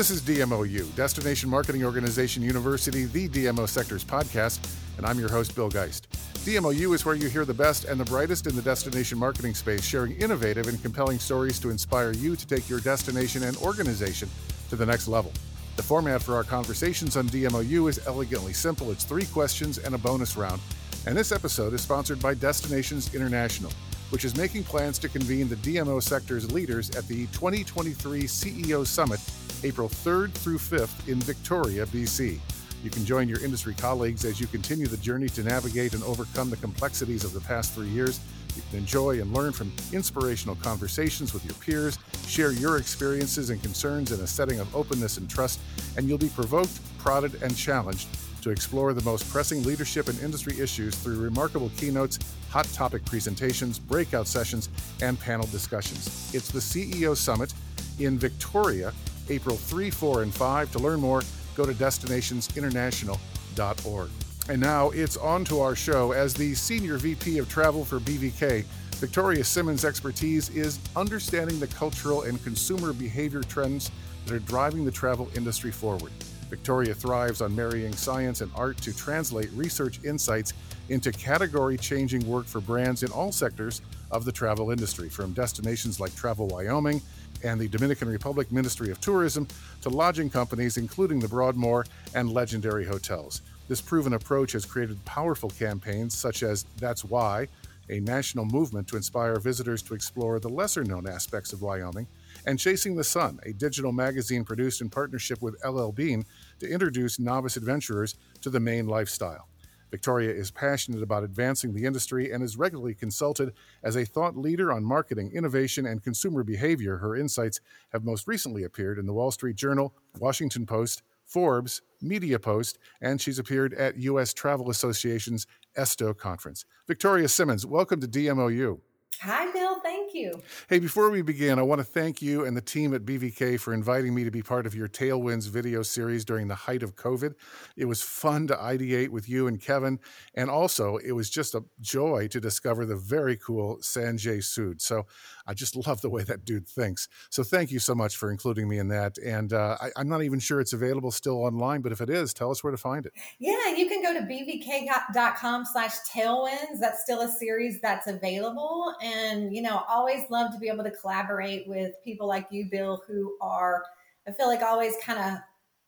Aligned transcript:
This 0.00 0.10
is 0.10 0.22
DMOU, 0.22 0.96
Destination 0.96 1.50
Marketing 1.50 1.84
Organization 1.84 2.42
University, 2.42 3.04
the 3.04 3.28
DMO 3.28 3.68
Sectors 3.68 4.02
podcast, 4.02 4.58
and 4.96 5.04
I'm 5.04 5.18
your 5.18 5.28
host, 5.28 5.54
Bill 5.54 5.68
Geist. 5.68 6.10
DMOU 6.36 6.94
is 6.94 7.04
where 7.04 7.14
you 7.14 7.28
hear 7.28 7.44
the 7.44 7.52
best 7.52 7.84
and 7.84 8.00
the 8.00 8.06
brightest 8.06 8.46
in 8.46 8.56
the 8.56 8.62
destination 8.62 9.18
marketing 9.18 9.52
space, 9.52 9.84
sharing 9.84 10.12
innovative 10.12 10.68
and 10.68 10.80
compelling 10.80 11.18
stories 11.18 11.60
to 11.60 11.68
inspire 11.68 12.12
you 12.12 12.34
to 12.34 12.46
take 12.46 12.66
your 12.66 12.80
destination 12.80 13.42
and 13.42 13.58
organization 13.58 14.30
to 14.70 14.76
the 14.76 14.86
next 14.86 15.06
level. 15.06 15.32
The 15.76 15.82
format 15.82 16.22
for 16.22 16.34
our 16.34 16.44
conversations 16.44 17.18
on 17.18 17.28
DMOU 17.28 17.90
is 17.90 18.00
elegantly 18.06 18.54
simple 18.54 18.90
it's 18.90 19.04
three 19.04 19.26
questions 19.26 19.76
and 19.76 19.94
a 19.94 19.98
bonus 19.98 20.34
round. 20.34 20.62
And 21.06 21.14
this 21.14 21.30
episode 21.30 21.74
is 21.74 21.82
sponsored 21.82 22.22
by 22.22 22.32
Destinations 22.32 23.14
International, 23.14 23.70
which 24.08 24.24
is 24.24 24.34
making 24.34 24.64
plans 24.64 24.98
to 25.00 25.10
convene 25.10 25.50
the 25.50 25.56
DMO 25.56 26.02
sector's 26.02 26.50
leaders 26.50 26.88
at 26.96 27.06
the 27.06 27.26
2023 27.26 28.22
CEO 28.22 28.86
Summit 28.86 29.20
April 29.62 29.88
3rd 29.88 30.32
through 30.32 30.58
5th 30.58 31.08
in 31.08 31.20
Victoria, 31.20 31.86
BC. 31.86 32.38
You 32.82 32.90
can 32.90 33.04
join 33.04 33.28
your 33.28 33.44
industry 33.44 33.74
colleagues 33.74 34.24
as 34.24 34.40
you 34.40 34.46
continue 34.46 34.86
the 34.86 34.96
journey 34.96 35.28
to 35.30 35.42
navigate 35.42 35.92
and 35.92 36.02
overcome 36.04 36.48
the 36.48 36.56
complexities 36.56 37.24
of 37.24 37.34
the 37.34 37.40
past 37.40 37.74
three 37.74 37.88
years. 37.88 38.20
You 38.56 38.62
can 38.70 38.78
enjoy 38.78 39.20
and 39.20 39.32
learn 39.34 39.52
from 39.52 39.70
inspirational 39.92 40.54
conversations 40.56 41.34
with 41.34 41.44
your 41.44 41.54
peers, 41.54 41.98
share 42.26 42.52
your 42.52 42.78
experiences 42.78 43.50
and 43.50 43.62
concerns 43.62 44.12
in 44.12 44.20
a 44.20 44.26
setting 44.26 44.60
of 44.60 44.74
openness 44.74 45.18
and 45.18 45.28
trust, 45.28 45.60
and 45.96 46.08
you'll 46.08 46.18
be 46.18 46.30
provoked, 46.30 46.80
prodded, 46.98 47.42
and 47.42 47.54
challenged 47.54 48.08
to 48.42 48.50
explore 48.50 48.94
the 48.94 49.04
most 49.04 49.30
pressing 49.30 49.62
leadership 49.64 50.08
and 50.08 50.18
industry 50.20 50.58
issues 50.58 50.94
through 50.94 51.20
remarkable 51.20 51.70
keynotes, 51.76 52.18
hot 52.48 52.64
topic 52.72 53.04
presentations, 53.04 53.78
breakout 53.78 54.26
sessions, 54.26 54.70
and 55.02 55.20
panel 55.20 55.46
discussions. 55.48 56.34
It's 56.34 56.50
the 56.50 56.60
CEO 56.60 57.14
Summit 57.14 57.52
in 57.98 58.18
Victoria 58.18 58.94
April 59.30 59.56
3, 59.56 59.90
4, 59.90 60.22
and 60.22 60.34
5. 60.34 60.72
To 60.72 60.78
learn 60.78 61.00
more, 61.00 61.22
go 61.54 61.64
to 61.64 61.72
destinationsinternational.org. 61.72 64.10
And 64.48 64.60
now 64.60 64.90
it's 64.90 65.16
on 65.16 65.44
to 65.46 65.60
our 65.60 65.74
show. 65.76 66.12
As 66.12 66.34
the 66.34 66.54
Senior 66.54 66.98
VP 66.98 67.38
of 67.38 67.48
Travel 67.48 67.84
for 67.84 67.98
BVK, 68.00 68.64
Victoria 68.96 69.44
Simmons' 69.44 69.84
expertise 69.84 70.48
is 70.50 70.80
understanding 70.96 71.60
the 71.60 71.68
cultural 71.68 72.22
and 72.22 72.42
consumer 72.42 72.92
behavior 72.92 73.42
trends 73.42 73.92
that 74.26 74.34
are 74.34 74.40
driving 74.40 74.84
the 74.84 74.90
travel 74.90 75.30
industry 75.34 75.70
forward. 75.70 76.10
Victoria 76.50 76.92
thrives 76.92 77.40
on 77.40 77.54
marrying 77.54 77.94
science 77.94 78.40
and 78.40 78.50
art 78.56 78.76
to 78.78 78.92
translate 78.94 79.48
research 79.52 80.00
insights 80.04 80.52
into 80.88 81.12
category 81.12 81.78
changing 81.78 82.26
work 82.26 82.44
for 82.44 82.60
brands 82.60 83.04
in 83.04 83.12
all 83.12 83.30
sectors 83.30 83.82
of 84.10 84.24
the 84.24 84.32
travel 84.32 84.70
industry, 84.70 85.08
from 85.08 85.32
destinations 85.32 86.00
like 86.00 86.14
Travel 86.14 86.48
Wyoming 86.48 87.00
and 87.42 87.60
the 87.60 87.68
Dominican 87.68 88.08
Republic 88.08 88.50
Ministry 88.52 88.90
of 88.90 89.00
Tourism 89.00 89.46
to 89.82 89.88
lodging 89.88 90.30
companies, 90.30 90.76
including 90.76 91.20
the 91.20 91.28
Broadmoor 91.28 91.86
and 92.14 92.30
legendary 92.30 92.84
hotels. 92.84 93.42
This 93.68 93.80
proven 93.80 94.14
approach 94.14 94.52
has 94.52 94.64
created 94.64 95.02
powerful 95.04 95.50
campaigns 95.50 96.14
such 96.14 96.42
as 96.42 96.64
That's 96.78 97.04
Why, 97.04 97.46
a 97.88 98.00
national 98.00 98.44
movement 98.44 98.88
to 98.88 98.96
inspire 98.96 99.38
visitors 99.38 99.82
to 99.82 99.94
explore 99.94 100.38
the 100.38 100.48
lesser 100.48 100.84
known 100.84 101.08
aspects 101.08 101.52
of 101.52 101.62
Wyoming, 101.62 102.06
and 102.46 102.58
Chasing 102.58 102.94
the 102.94 103.04
Sun, 103.04 103.40
a 103.44 103.52
digital 103.52 103.92
magazine 103.92 104.44
produced 104.44 104.80
in 104.80 104.88
partnership 104.88 105.42
with 105.42 105.62
LL 105.64 105.90
Bean 105.90 106.24
to 106.60 106.68
introduce 106.68 107.18
novice 107.18 107.56
adventurers 107.56 108.16
to 108.42 108.50
the 108.50 108.60
Maine 108.60 108.86
lifestyle. 108.86 109.49
Victoria 109.90 110.30
is 110.30 110.50
passionate 110.50 111.02
about 111.02 111.24
advancing 111.24 111.72
the 111.72 111.84
industry 111.84 112.30
and 112.30 112.42
is 112.42 112.56
regularly 112.56 112.94
consulted 112.94 113.52
as 113.82 113.96
a 113.96 114.04
thought 114.04 114.36
leader 114.36 114.72
on 114.72 114.84
marketing, 114.84 115.32
innovation, 115.34 115.86
and 115.86 116.02
consumer 116.02 116.42
behavior. 116.44 116.98
Her 116.98 117.16
insights 117.16 117.60
have 117.92 118.04
most 118.04 118.28
recently 118.28 118.64
appeared 118.64 118.98
in 118.98 119.06
the 119.06 119.12
Wall 119.12 119.30
Street 119.30 119.56
Journal, 119.56 119.94
Washington 120.18 120.66
Post, 120.66 121.02
Forbes, 121.24 121.82
Media 122.00 122.38
Post, 122.38 122.78
and 123.00 123.20
she's 123.20 123.38
appeared 123.38 123.74
at 123.74 123.96
U.S. 123.98 124.32
Travel 124.34 124.70
Association's 124.70 125.46
ESTO 125.76 126.14
conference. 126.14 126.64
Victoria 126.86 127.28
Simmons, 127.28 127.64
welcome 127.64 128.00
to 128.00 128.08
DMOU. 128.08 128.80
Hi, 129.22 129.52
Bill. 129.52 129.80
Thank 129.80 130.14
you. 130.14 130.40
Hey, 130.70 130.78
before 130.78 131.10
we 131.10 131.20
begin, 131.20 131.58
I 131.58 131.62
want 131.62 131.80
to 131.80 131.84
thank 131.84 132.22
you 132.22 132.46
and 132.46 132.56
the 132.56 132.62
team 132.62 132.94
at 132.94 133.02
BVK 133.02 133.60
for 133.60 133.74
inviting 133.74 134.14
me 134.14 134.24
to 134.24 134.30
be 134.30 134.42
part 134.42 134.66
of 134.66 134.74
your 134.74 134.88
Tailwinds 134.88 135.46
video 135.46 135.82
series 135.82 136.24
during 136.24 136.48
the 136.48 136.54
height 136.54 136.82
of 136.82 136.96
COVID. 136.96 137.34
It 137.76 137.84
was 137.84 138.00
fun 138.00 138.46
to 138.46 138.54
ideate 138.54 139.10
with 139.10 139.28
you 139.28 139.46
and 139.46 139.60
Kevin. 139.60 140.00
And 140.34 140.48
also, 140.48 140.96
it 140.96 141.12
was 141.12 141.28
just 141.28 141.54
a 141.54 141.62
joy 141.82 142.28
to 142.28 142.40
discover 142.40 142.86
the 142.86 142.96
very 142.96 143.36
cool 143.36 143.76
Sanjay 143.82 144.38
Sood. 144.38 144.80
So 144.80 145.04
I 145.46 145.52
just 145.52 145.76
love 145.86 146.00
the 146.00 146.08
way 146.08 146.22
that 146.22 146.46
dude 146.46 146.66
thinks. 146.66 147.06
So 147.28 147.42
thank 147.42 147.70
you 147.70 147.78
so 147.78 147.94
much 147.94 148.16
for 148.16 148.30
including 148.30 148.68
me 148.68 148.78
in 148.78 148.88
that. 148.88 149.18
And 149.18 149.52
uh, 149.52 149.76
I, 149.82 150.00
am 150.00 150.08
not 150.08 150.22
even 150.22 150.38
sure 150.38 150.60
it's 150.60 150.72
available 150.72 151.10
still 151.10 151.44
online, 151.44 151.82
but 151.82 151.92
if 151.92 152.00
it 152.00 152.08
is, 152.08 152.32
tell 152.32 152.50
us 152.50 152.64
where 152.64 152.70
to 152.70 152.78
find 152.78 153.04
it. 153.04 153.12
Yeah, 153.38 153.74
you 153.76 153.86
can 153.86 154.02
go 154.02 154.14
to 154.14 154.20
bvk.com 154.20 155.66
slash 155.66 155.98
tailwinds. 156.10 156.80
That's 156.80 157.02
still 157.02 157.20
a 157.20 157.28
series 157.28 157.80
that's 157.82 158.06
available. 158.06 158.94
And, 159.02 159.54
you 159.54 159.62
know, 159.62 159.82
always 159.88 160.28
love 160.30 160.52
to 160.52 160.58
be 160.58 160.68
able 160.68 160.84
to 160.84 160.90
collaborate 160.90 161.66
with 161.66 161.92
people 162.04 162.28
like 162.28 162.46
you, 162.50 162.68
Bill, 162.70 163.02
who 163.06 163.36
are, 163.40 163.84
I 164.28 164.32
feel 164.32 164.46
like 164.46 164.62
always 164.62 164.94
kind 165.02 165.18
of 165.18 165.38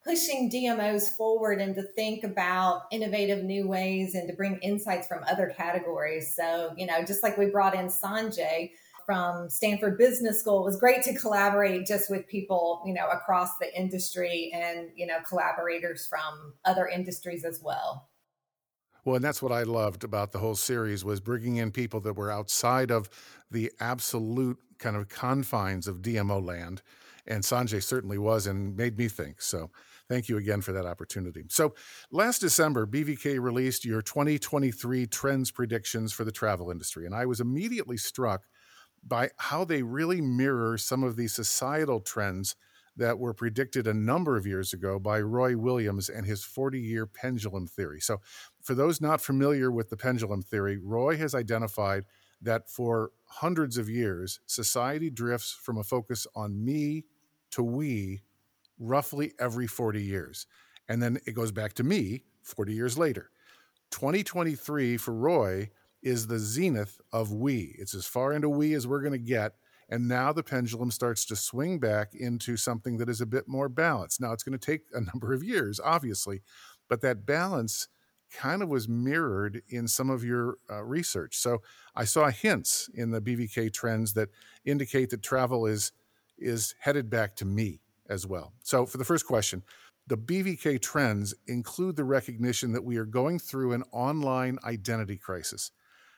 pushing 0.04 0.50
DMOs 0.50 1.16
forward 1.16 1.60
and 1.60 1.74
to 1.74 1.82
think 1.82 2.24
about 2.24 2.82
innovative 2.90 3.44
new 3.44 3.68
ways 3.68 4.14
and 4.14 4.28
to 4.28 4.34
bring 4.34 4.58
insights 4.58 5.06
from 5.06 5.24
other 5.30 5.52
categories. 5.56 6.34
So, 6.34 6.74
you 6.76 6.86
know, 6.86 7.04
just 7.04 7.22
like 7.22 7.38
we 7.38 7.46
brought 7.46 7.74
in 7.74 7.86
Sanjay 7.86 8.72
from 9.06 9.48
Stanford 9.48 9.98
Business 9.98 10.40
School, 10.40 10.60
it 10.60 10.64
was 10.64 10.76
great 10.76 11.02
to 11.04 11.14
collaborate 11.14 11.86
just 11.86 12.10
with 12.10 12.26
people, 12.26 12.82
you 12.84 12.94
know, 12.94 13.08
across 13.08 13.58
the 13.58 13.76
industry 13.78 14.50
and, 14.54 14.90
you 14.96 15.06
know, 15.06 15.18
collaborators 15.28 16.06
from 16.06 16.54
other 16.64 16.88
industries 16.88 17.44
as 17.44 17.60
well. 17.62 18.08
Well, 19.04 19.16
and 19.16 19.24
that's 19.24 19.42
what 19.42 19.52
I 19.52 19.64
loved 19.64 20.04
about 20.04 20.32
the 20.32 20.38
whole 20.38 20.54
series 20.54 21.04
was 21.04 21.20
bringing 21.20 21.56
in 21.56 21.72
people 21.72 22.00
that 22.00 22.16
were 22.16 22.30
outside 22.30 22.90
of 22.90 23.08
the 23.50 23.72
absolute 23.80 24.58
kind 24.78 24.96
of 24.96 25.08
confines 25.08 25.88
of 25.88 26.02
DMO 26.02 26.44
land. 26.44 26.82
And 27.26 27.42
Sanjay 27.42 27.82
certainly 27.82 28.18
was 28.18 28.46
and 28.46 28.76
made 28.76 28.98
me 28.98 29.08
think. 29.08 29.40
So 29.42 29.70
thank 30.08 30.28
you 30.28 30.36
again 30.36 30.60
for 30.60 30.72
that 30.72 30.86
opportunity. 30.86 31.44
So 31.48 31.74
last 32.10 32.40
December, 32.40 32.86
BVK 32.86 33.40
released 33.40 33.84
your 33.84 34.02
2023 34.02 35.06
trends 35.06 35.50
predictions 35.50 36.12
for 36.12 36.24
the 36.24 36.32
travel 36.32 36.70
industry. 36.70 37.06
And 37.06 37.14
I 37.14 37.26
was 37.26 37.40
immediately 37.40 37.96
struck 37.96 38.44
by 39.04 39.30
how 39.38 39.64
they 39.64 39.82
really 39.82 40.20
mirror 40.20 40.78
some 40.78 41.02
of 41.02 41.16
the 41.16 41.28
societal 41.28 42.00
trends 42.00 42.54
that 42.97 43.19
were 43.19 43.32
predicted 43.32 43.86
a 43.86 43.94
number 43.94 44.36
of 44.36 44.47
years 44.47 44.72
ago 44.72 44.98
by 44.98 45.20
Roy 45.20 45.56
Williams 45.56 46.08
and 46.08 46.26
his 46.26 46.44
40 46.44 46.78
year 46.78 47.06
pendulum 47.06 47.66
theory. 47.66 48.00
So, 48.00 48.20
for 48.60 48.75
those 48.75 49.00
not 49.00 49.20
familiar 49.20 49.70
with 49.70 49.91
the 49.91 49.97
pendulum 49.97 50.42
theory, 50.42 50.76
Roy 50.76 51.16
has 51.16 51.34
identified 51.34 52.04
that 52.42 52.69
for 52.69 53.12
hundreds 53.26 53.78
of 53.78 53.88
years, 53.88 54.41
society 54.47 55.10
drifts 55.10 55.52
from 55.52 55.78
a 55.78 55.84
focus 55.84 56.26
on 56.34 56.64
me 56.64 57.04
to 57.52 57.62
we 57.62 58.22
roughly 58.78 59.32
every 59.38 59.66
40 59.66 60.02
years. 60.02 60.47
And 60.88 61.02
then 61.02 61.19
it 61.26 61.32
goes 61.32 61.52
back 61.52 61.75
to 61.75 61.84
me 61.84 62.25
40 62.42 62.75
years 62.75 62.98
later. 62.98 63.31
2023 63.91 64.97
for 64.97 65.14
Roy 65.14 65.70
is 66.02 66.26
the 66.26 66.38
zenith 66.38 67.00
of 67.12 67.32
we. 67.32 67.76
It's 67.78 67.94
as 67.94 68.06
far 68.06 68.32
into 68.32 68.48
we 68.48 68.75
as 68.75 68.86
we're 68.86 69.02
going 69.02 69.12
to 69.12 69.19
get 69.19 69.54
and 69.88 70.09
now 70.09 70.32
the 70.32 70.43
pendulum 70.43 70.91
starts 70.91 71.25
to 71.26 71.37
swing 71.37 71.78
back 71.78 72.15
into 72.15 72.56
something 72.56 72.98
that 72.98 73.09
is 73.09 73.20
a 73.20 73.26
bit 73.26 73.48
more 73.48 73.69
balanced. 73.69 74.20
Now 74.20 74.32
it's 74.32 74.43
going 74.43 74.59
to 74.59 74.66
take 74.66 74.82
a 74.94 75.00
number 75.12 75.32
of 75.32 75.43
years, 75.43 75.81
obviously, 75.82 76.43
but 76.88 77.00
that 77.02 77.26
balance 77.26 77.88
kind 78.32 78.62
of 78.62 78.69
was 78.69 78.88
mirrored 78.88 79.62
in 79.69 79.87
some 79.87 80.11
of 80.11 80.25
your 80.25 80.56
uh, 80.70 80.82
research. 80.82 81.37
So 81.37 81.62
I 81.94 82.05
saw 82.05 82.31
hints 82.31 82.88
in 82.94 83.11
the 83.11 83.20
BVK 83.20 83.73
trends 83.73 84.14
that 84.14 84.31
indicate 84.64 85.11
that 85.11 85.23
travel 85.23 85.67
is 85.67 85.93
is 86.38 86.75
headed 86.81 87.08
back 87.08 87.37
to 87.37 87.44
me 87.44 87.81
as 88.08 88.26
well. 88.26 88.52
So 88.64 88.85
for 88.85 88.99
the 88.99 89.05
first 89.05 89.26
question, 89.26 89.62
the 90.06 90.17
BVK 90.17 90.81
trends 90.81 91.35
include 91.46 91.96
the 91.96 92.05
recognition 92.05 92.73
that 92.73 92.85
we 92.85 92.96
are 92.96 93.05
going 93.05 93.38
through 93.38 93.73
an 93.73 93.85
online 93.93 94.58
identity 94.64 95.17
crisis. 95.17 95.70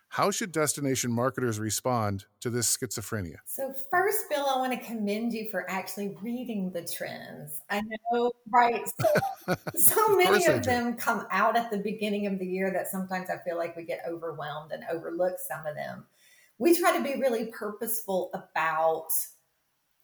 How 0.09 0.31
should 0.31 0.53
destination 0.53 1.11
marketers 1.11 1.59
respond 1.59 2.27
to 2.41 2.51
this 2.51 2.77
schizophrenia? 2.77 3.39
So, 3.47 3.75
first, 3.91 4.29
Bill, 4.31 4.47
I 4.47 4.59
want 4.59 4.73
to 4.73 4.79
commend 4.79 5.33
you 5.33 5.51
for 5.51 5.69
actually 5.69 6.17
reading 6.23 6.71
the 6.71 6.83
trends. 6.83 7.63
I 7.69 7.83
know, 8.13 8.31
right? 8.49 8.85
So, 9.01 9.57
so 9.75 10.17
many 10.17 10.47
of, 10.47 10.57
of 10.57 10.65
them 10.65 10.95
come 10.95 11.27
out 11.33 11.57
at 11.57 11.71
the 11.71 11.79
beginning 11.79 12.27
of 12.29 12.39
the 12.39 12.47
year 12.47 12.71
that 12.71 12.89
sometimes 12.89 13.29
I 13.29 13.39
feel 13.39 13.57
like 13.57 13.77
we 13.77 13.83
get 13.83 14.03
overwhelmed 14.09 14.71
and 14.71 14.85
overlook 14.91 15.35
some 15.49 15.67
of 15.67 15.75
them. 15.75 16.05
We 16.59 16.79
try 16.79 16.97
to 16.97 17.03
be 17.03 17.21
really 17.21 17.47
purposeful 17.47 18.31
about 18.33 19.09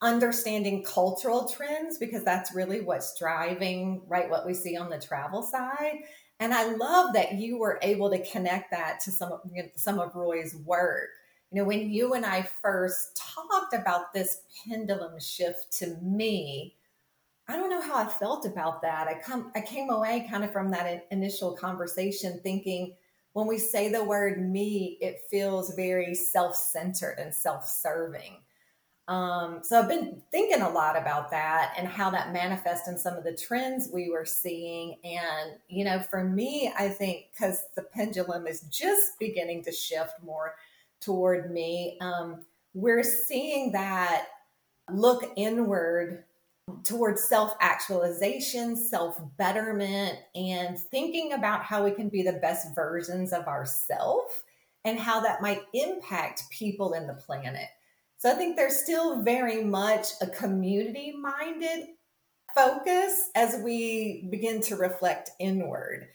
understanding 0.02 0.82
cultural 0.82 1.46
trends 1.46 1.98
because 1.98 2.24
that's 2.24 2.54
really 2.54 2.80
what's 2.80 3.18
driving 3.18 4.00
right 4.08 4.30
what 4.30 4.46
we 4.46 4.54
see 4.54 4.76
on 4.76 4.88
the 4.88 4.98
travel 4.98 5.42
side 5.42 5.98
and 6.40 6.54
I 6.54 6.74
love 6.74 7.12
that 7.12 7.34
you 7.34 7.58
were 7.58 7.78
able 7.82 8.10
to 8.10 8.24
connect 8.30 8.70
that 8.70 8.98
to 9.00 9.10
some 9.10 9.30
of, 9.30 9.40
you 9.52 9.62
know, 9.62 9.68
some 9.76 9.98
of 9.98 10.16
Roy's 10.16 10.56
work. 10.64 11.10
You 11.52 11.60
know, 11.60 11.68
when 11.68 11.90
you 11.90 12.14
and 12.14 12.24
I 12.24 12.48
first 12.62 13.16
talked 13.16 13.74
about 13.74 14.14
this 14.14 14.42
pendulum 14.66 15.20
shift 15.20 15.70
to 15.78 15.96
me, 16.00 16.76
I 17.46 17.56
don't 17.56 17.68
know 17.68 17.82
how 17.82 17.96
I 17.96 18.06
felt 18.06 18.46
about 18.46 18.80
that. 18.82 19.06
I 19.08 19.20
come 19.20 19.52
I 19.54 19.60
came 19.60 19.90
away 19.90 20.26
kind 20.30 20.44
of 20.44 20.52
from 20.52 20.70
that 20.70 21.06
initial 21.10 21.56
conversation 21.56 22.40
thinking 22.42 22.94
when 23.32 23.46
we 23.46 23.58
say 23.58 23.90
the 23.90 24.02
word 24.02 24.40
me, 24.40 24.98
it 25.00 25.20
feels 25.30 25.74
very 25.74 26.14
self-centered 26.14 27.16
and 27.18 27.34
self-serving. 27.34 28.36
Um, 29.10 29.58
so 29.64 29.76
I've 29.76 29.88
been 29.88 30.22
thinking 30.30 30.62
a 30.62 30.70
lot 30.70 30.96
about 30.96 31.32
that 31.32 31.74
and 31.76 31.88
how 31.88 32.10
that 32.10 32.32
manifests 32.32 32.86
in 32.86 32.96
some 32.96 33.16
of 33.16 33.24
the 33.24 33.34
trends 33.34 33.90
we 33.92 34.08
were 34.08 34.24
seeing. 34.24 34.98
And, 35.02 35.58
you 35.68 35.84
know, 35.84 35.98
for 35.98 36.22
me, 36.22 36.72
I 36.78 36.90
think 36.90 37.24
because 37.32 37.64
the 37.74 37.82
pendulum 37.82 38.46
is 38.46 38.60
just 38.70 39.18
beginning 39.18 39.64
to 39.64 39.72
shift 39.72 40.12
more 40.24 40.54
toward 41.00 41.50
me, 41.50 41.98
um, 42.00 42.42
we're 42.72 43.02
seeing 43.02 43.72
that 43.72 44.28
look 44.88 45.24
inward 45.36 46.22
towards 46.84 47.24
self 47.24 47.56
actualization, 47.60 48.76
self 48.76 49.20
betterment, 49.36 50.20
and 50.36 50.78
thinking 50.78 51.32
about 51.32 51.64
how 51.64 51.82
we 51.82 51.90
can 51.90 52.10
be 52.10 52.22
the 52.22 52.34
best 52.34 52.76
versions 52.76 53.32
of 53.32 53.48
ourselves 53.48 54.32
and 54.84 55.00
how 55.00 55.18
that 55.18 55.42
might 55.42 55.62
impact 55.74 56.44
people 56.48 56.92
in 56.92 57.08
the 57.08 57.14
planet. 57.14 57.66
So 58.20 58.30
I 58.30 58.34
think 58.34 58.56
there's 58.56 58.76
still 58.76 59.22
very 59.22 59.64
much 59.64 60.08
a 60.20 60.26
community 60.26 61.12
minded 61.18 61.88
focus 62.54 63.30
as 63.34 63.62
we 63.64 64.28
begin 64.30 64.60
to 64.62 64.76
reflect 64.76 65.30
inward. 65.40 66.06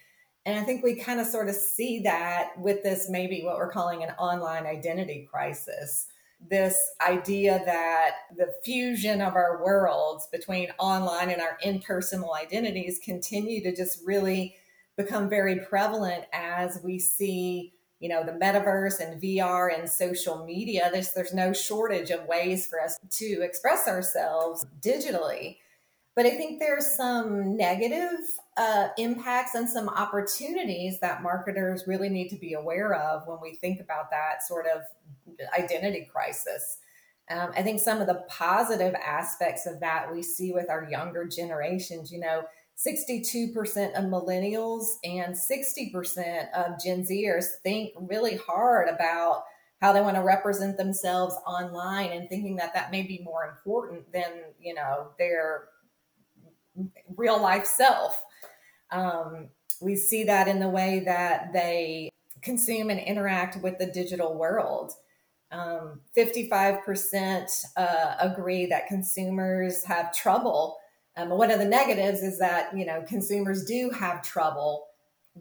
And 0.45 0.59
I 0.59 0.63
think 0.63 0.83
we 0.83 0.95
kind 0.95 1.19
of 1.19 1.25
sort 1.25 1.49
of 1.49 1.55
see 1.55 2.01
that 2.03 2.51
with 2.59 2.83
this 2.83 3.09
maybe 3.09 3.41
what 3.43 3.57
we're 3.57 3.71
calling 3.71 4.03
an 4.03 4.11
online 4.19 4.67
identity 4.67 5.27
crisis 5.31 6.07
this 6.49 6.91
idea 7.01 7.61
that 7.65 8.11
the 8.37 8.53
fusion 8.63 9.21
of 9.21 9.35
our 9.35 9.63
worlds 9.63 10.27
between 10.31 10.69
online 10.77 11.29
and 11.29 11.41
our 11.41 11.57
impersonal 11.63 12.35
identities 12.35 12.99
continue 13.03 13.63
to 13.63 13.75
just 13.75 14.05
really 14.05 14.55
become 14.97 15.29
very 15.29 15.59
prevalent 15.59 16.25
as 16.33 16.79
we 16.83 16.99
see 16.99 17.73
you 18.00 18.09
know 18.09 18.24
the 18.24 18.31
metaverse 18.31 19.00
and 19.00 19.21
VR 19.21 19.77
and 19.77 19.89
social 19.89 20.45
media 20.45 20.89
there's 20.92 21.13
there's 21.13 21.33
no 21.33 21.53
shortage 21.53 22.12
of 22.12 22.25
ways 22.25 22.68
for 22.68 22.81
us 22.81 22.97
to 23.12 23.42
express 23.42 23.88
ourselves 23.88 24.65
digitally 24.81 25.57
but 26.15 26.25
I 26.25 26.31
think 26.31 26.59
there's 26.59 26.95
some 26.95 27.57
negative 27.57 28.19
uh, 28.56 28.88
impacts 28.97 29.53
and 29.53 29.69
some 29.69 29.89
opportunities 29.89 31.00
that 31.01 31.21
marketers 31.21 31.83
really 31.88 32.07
need 32.07 32.30
to 32.30 32.38
be 32.38 32.53
aware 32.53 32.94
of 32.94 33.27
when 33.27 33.39
we 33.42 33.56
think 33.56 33.81
about 33.81 34.09
that 34.12 34.41
sort 34.48 34.65
of 34.65 34.83
identity 35.59 36.07
crisis. 36.09 36.77
Um, 37.30 37.51
I 37.56 37.63
think 37.63 37.81
some 37.81 38.00
of 38.00 38.07
the 38.07 38.24
positive 38.30 38.94
aspects 38.95 39.65
of 39.65 39.81
that 39.81 40.13
we 40.13 40.24
see 40.24 40.53
with 40.53 40.69
our 40.69 40.88
younger 40.89 41.25
generations, 41.25 42.12
you 42.12 42.19
know, 42.19 42.44
62% 42.77 43.94
of 43.94 44.06
millennials 44.06 44.95
and 45.04 45.33
60% 45.33 46.51
of 46.51 46.83
Gen 46.83 47.04
Zers 47.04 47.45
think 47.63 47.94
really 47.98 48.36
hard 48.36 48.89
about 48.89 49.44
how 49.81 49.94
they 49.94 50.01
want 50.01 50.16
to 50.16 50.24
represent 50.24 50.77
themselves 50.77 51.36
online 51.45 52.12
and 52.12 52.27
thinking 52.27 52.56
that 52.57 52.74
that 52.74 52.92
may 52.92 53.04
be 53.04 53.22
more 53.24 53.45
important 53.45 54.12
than, 54.12 54.31
you 54.60 54.74
know, 54.74 55.10
their 55.18 55.69
real 57.16 57.42
life 57.42 57.66
self. 57.66 58.22
Um, 58.92 59.50
we 59.81 59.95
see 59.95 60.24
that 60.25 60.48
in 60.48 60.60
the 60.60 60.69
way 60.69 61.01
that 61.06 61.54
they 61.54 62.12
consume 62.42 62.89
and 62.89 63.00
interact 63.00 63.62
with 63.62 63.77
the 63.77 63.88
digital 63.88 64.38
world. 64.38 64.94
Um, 65.51 66.01
55% 66.18 67.66
uh, 67.77 68.16
agree 68.19 68.66
that 68.68 68.88
consumers 68.88 69.83
have 69.86 70.13
trouble. 70.13 70.77
Um, 71.17 71.29
one 71.29 71.51
of 71.51 71.59
the 71.59 71.65
negatives 71.65 72.21
is 72.21 72.38
that 72.39 72.75
you 72.77 72.85
know 72.85 73.03
consumers 73.07 73.65
do 73.65 73.89
have 73.91 74.21
trouble 74.21 74.88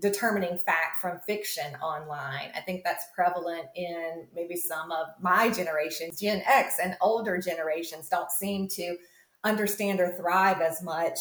determining 0.00 0.58
fact 0.58 0.98
from 1.00 1.20
fiction 1.20 1.76
online. 1.76 2.50
I 2.54 2.60
think 2.60 2.82
that's 2.82 3.04
prevalent 3.14 3.66
in 3.76 4.26
maybe 4.34 4.56
some 4.56 4.90
of 4.90 5.06
my 5.20 5.50
generation. 5.50 6.10
Gen 6.18 6.42
X 6.46 6.76
and 6.82 6.96
older 7.00 7.38
generations 7.38 8.08
don't 8.08 8.30
seem 8.30 8.66
to 8.68 8.96
understand 9.44 10.00
or 10.00 10.10
thrive 10.12 10.60
as 10.60 10.82
much 10.82 11.18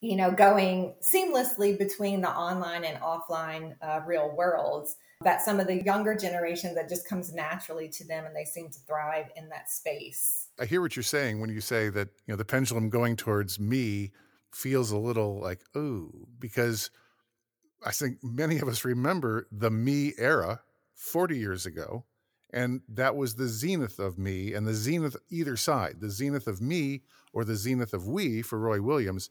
you 0.00 0.16
know 0.16 0.30
going 0.30 0.94
seamlessly 1.02 1.78
between 1.78 2.20
the 2.20 2.30
online 2.30 2.84
and 2.84 2.98
offline 3.00 3.74
uh, 3.82 4.00
real 4.06 4.34
worlds 4.36 4.96
that 5.22 5.42
some 5.42 5.60
of 5.60 5.66
the 5.66 5.82
younger 5.82 6.14
generation 6.14 6.74
that 6.74 6.88
just 6.88 7.06
comes 7.06 7.34
naturally 7.34 7.88
to 7.88 8.06
them 8.06 8.24
and 8.24 8.34
they 8.34 8.46
seem 8.46 8.70
to 8.70 8.78
thrive 8.86 9.26
in 9.36 9.50
that 9.50 9.70
space. 9.70 10.48
I 10.58 10.64
hear 10.64 10.80
what 10.80 10.96
you're 10.96 11.02
saying 11.02 11.40
when 11.40 11.50
you 11.50 11.60
say 11.60 11.90
that 11.90 12.08
you 12.26 12.32
know 12.32 12.36
the 12.36 12.44
pendulum 12.44 12.88
going 12.88 13.16
towards 13.16 13.60
me 13.60 14.12
feels 14.52 14.90
a 14.90 14.98
little 14.98 15.40
like 15.40 15.60
ooh 15.76 16.26
because 16.38 16.90
i 17.84 17.90
think 17.90 18.18
many 18.22 18.58
of 18.58 18.68
us 18.68 18.84
remember 18.84 19.46
the 19.52 19.70
me 19.70 20.12
era 20.18 20.60
40 20.94 21.38
years 21.38 21.66
ago 21.66 22.04
and 22.52 22.80
that 22.88 23.14
was 23.14 23.36
the 23.36 23.48
zenith 23.48 23.98
of 23.98 24.18
me 24.18 24.52
and 24.52 24.66
the 24.66 24.74
zenith 24.74 25.16
either 25.30 25.56
side 25.56 26.00
the 26.00 26.10
zenith 26.10 26.46
of 26.46 26.60
me 26.60 27.02
or 27.32 27.44
the 27.44 27.56
zenith 27.56 27.94
of 27.94 28.08
we 28.08 28.42
for 28.42 28.58
roy 28.58 28.80
williams 28.80 29.30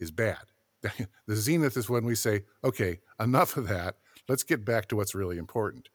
is 0.00 0.10
bad 0.10 0.38
the 1.26 1.36
zenith 1.36 1.76
is 1.76 1.88
when 1.88 2.04
we 2.04 2.14
say 2.14 2.42
okay 2.64 2.98
enough 3.18 3.56
of 3.56 3.68
that 3.68 3.96
let's 4.28 4.42
get 4.42 4.64
back 4.64 4.86
to 4.88 4.96
what's 4.96 5.14
really 5.14 5.38
important 5.38 5.88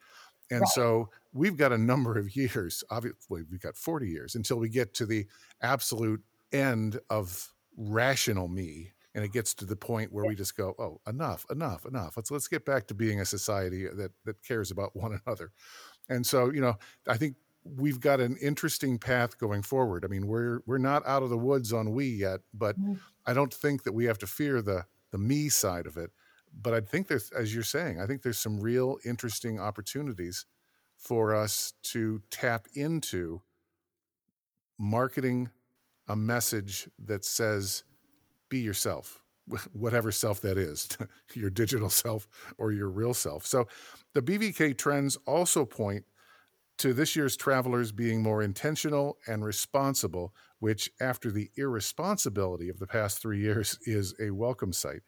and 0.52 0.62
right. 0.62 0.70
so 0.70 1.10
we've 1.34 1.58
got 1.58 1.72
a 1.72 1.78
number 1.78 2.18
of 2.18 2.36
years 2.36 2.84
obviously 2.90 3.44
we've 3.50 3.62
got 3.62 3.76
40 3.76 4.08
years 4.08 4.36
until 4.36 4.58
we 4.58 4.70
get 4.70 4.94
to 4.96 5.06
the 5.06 5.26
absolute 5.62 6.22
end 6.52 7.00
of 7.10 7.52
rational 7.76 8.48
me 8.48 8.92
and 9.16 9.24
it 9.24 9.32
gets 9.32 9.54
to 9.56 9.66
the 9.66 9.76
point 9.76 10.12
where 10.14 10.26
we 10.26 10.36
just 10.36 10.56
go 10.56 10.76
oh 10.78 11.02
enough 11.08 11.46
enough 11.50 11.86
enough 11.86 12.16
let's 12.16 12.30
let's 12.30 12.48
get 12.48 12.64
back 12.64 12.86
to 12.88 12.94
being 12.94 13.20
a 13.20 13.26
society 13.26 13.86
that 13.86 14.12
that 14.24 14.42
cares 14.44 14.72
about 14.72 14.96
one 14.96 15.20
another 15.26 15.52
and 16.10 16.26
so, 16.26 16.52
you 16.52 16.62
know, 16.62 16.76
I 17.08 17.18
think 17.18 17.36
we've 17.64 18.00
got 18.00 18.20
an 18.20 18.38
interesting 18.42 19.00
path 19.00 19.38
going 19.38 19.62
forward. 19.64 20.06
I 20.06 20.08
mean, 20.08 20.28
we're 20.28 20.60
we're 20.66 20.78
not 20.78 21.06
out 21.06 21.24
of 21.24 21.30
the 21.30 21.38
woods 21.38 21.74
on 21.74 21.92
we 21.92 22.06
yet, 22.06 22.42
but 22.54 22.80
mm. 22.80 23.00
I 23.26 23.34
don't 23.34 23.54
think 23.54 23.84
that 23.84 23.94
we 23.94 24.06
have 24.06 24.18
to 24.20 24.28
fear 24.28 24.62
the 24.62 24.86
the 25.12 25.18
me 25.18 25.50
side 25.50 25.88
of 25.88 25.98
it. 25.98 26.12
But 26.54 26.74
I 26.74 26.82
think 26.82 27.08
there's, 27.08 27.30
as 27.32 27.54
you're 27.54 27.64
saying, 27.64 28.00
I 28.00 28.06
think 28.06 28.22
there's 28.22 28.38
some 28.38 28.60
real 28.60 28.98
interesting 29.06 29.60
opportunities 29.60 30.46
for 30.98 31.36
us 31.36 31.74
to 31.84 32.22
tap 32.32 32.68
into 32.74 33.42
marketing 34.78 35.50
a 36.08 36.16
message 36.16 36.90
that 37.00 37.26
says, 37.26 37.84
"Be 38.50 38.60
yourself." 38.60 39.22
whatever 39.74 40.12
self 40.12 40.42
that 40.42 40.58
is, 40.58 40.88
your 41.36 41.50
digital 41.50 41.90
self 41.90 42.28
or 42.58 42.72
your 42.72 42.90
real 42.90 43.14
self. 43.14 43.46
So 43.46 43.68
the 44.14 44.22
BVK 44.22 44.76
trends 44.78 45.18
also 45.28 45.66
point 45.66 46.04
to 46.78 46.94
this 46.94 47.16
year's 47.16 47.38
travelers 47.38 47.92
being 47.92 48.22
more 48.22 48.42
intentional 48.42 49.18
and 49.28 49.46
responsible, 49.46 50.34
which, 50.60 50.92
after 51.00 51.32
the 51.32 51.50
irresponsibility 51.56 52.70
of 52.70 52.80
the 52.80 52.88
past 52.88 53.22
three 53.22 53.40
years, 53.40 53.78
is 53.86 54.14
a 54.20 54.32
welcome 54.32 54.74
sight. 54.74 55.02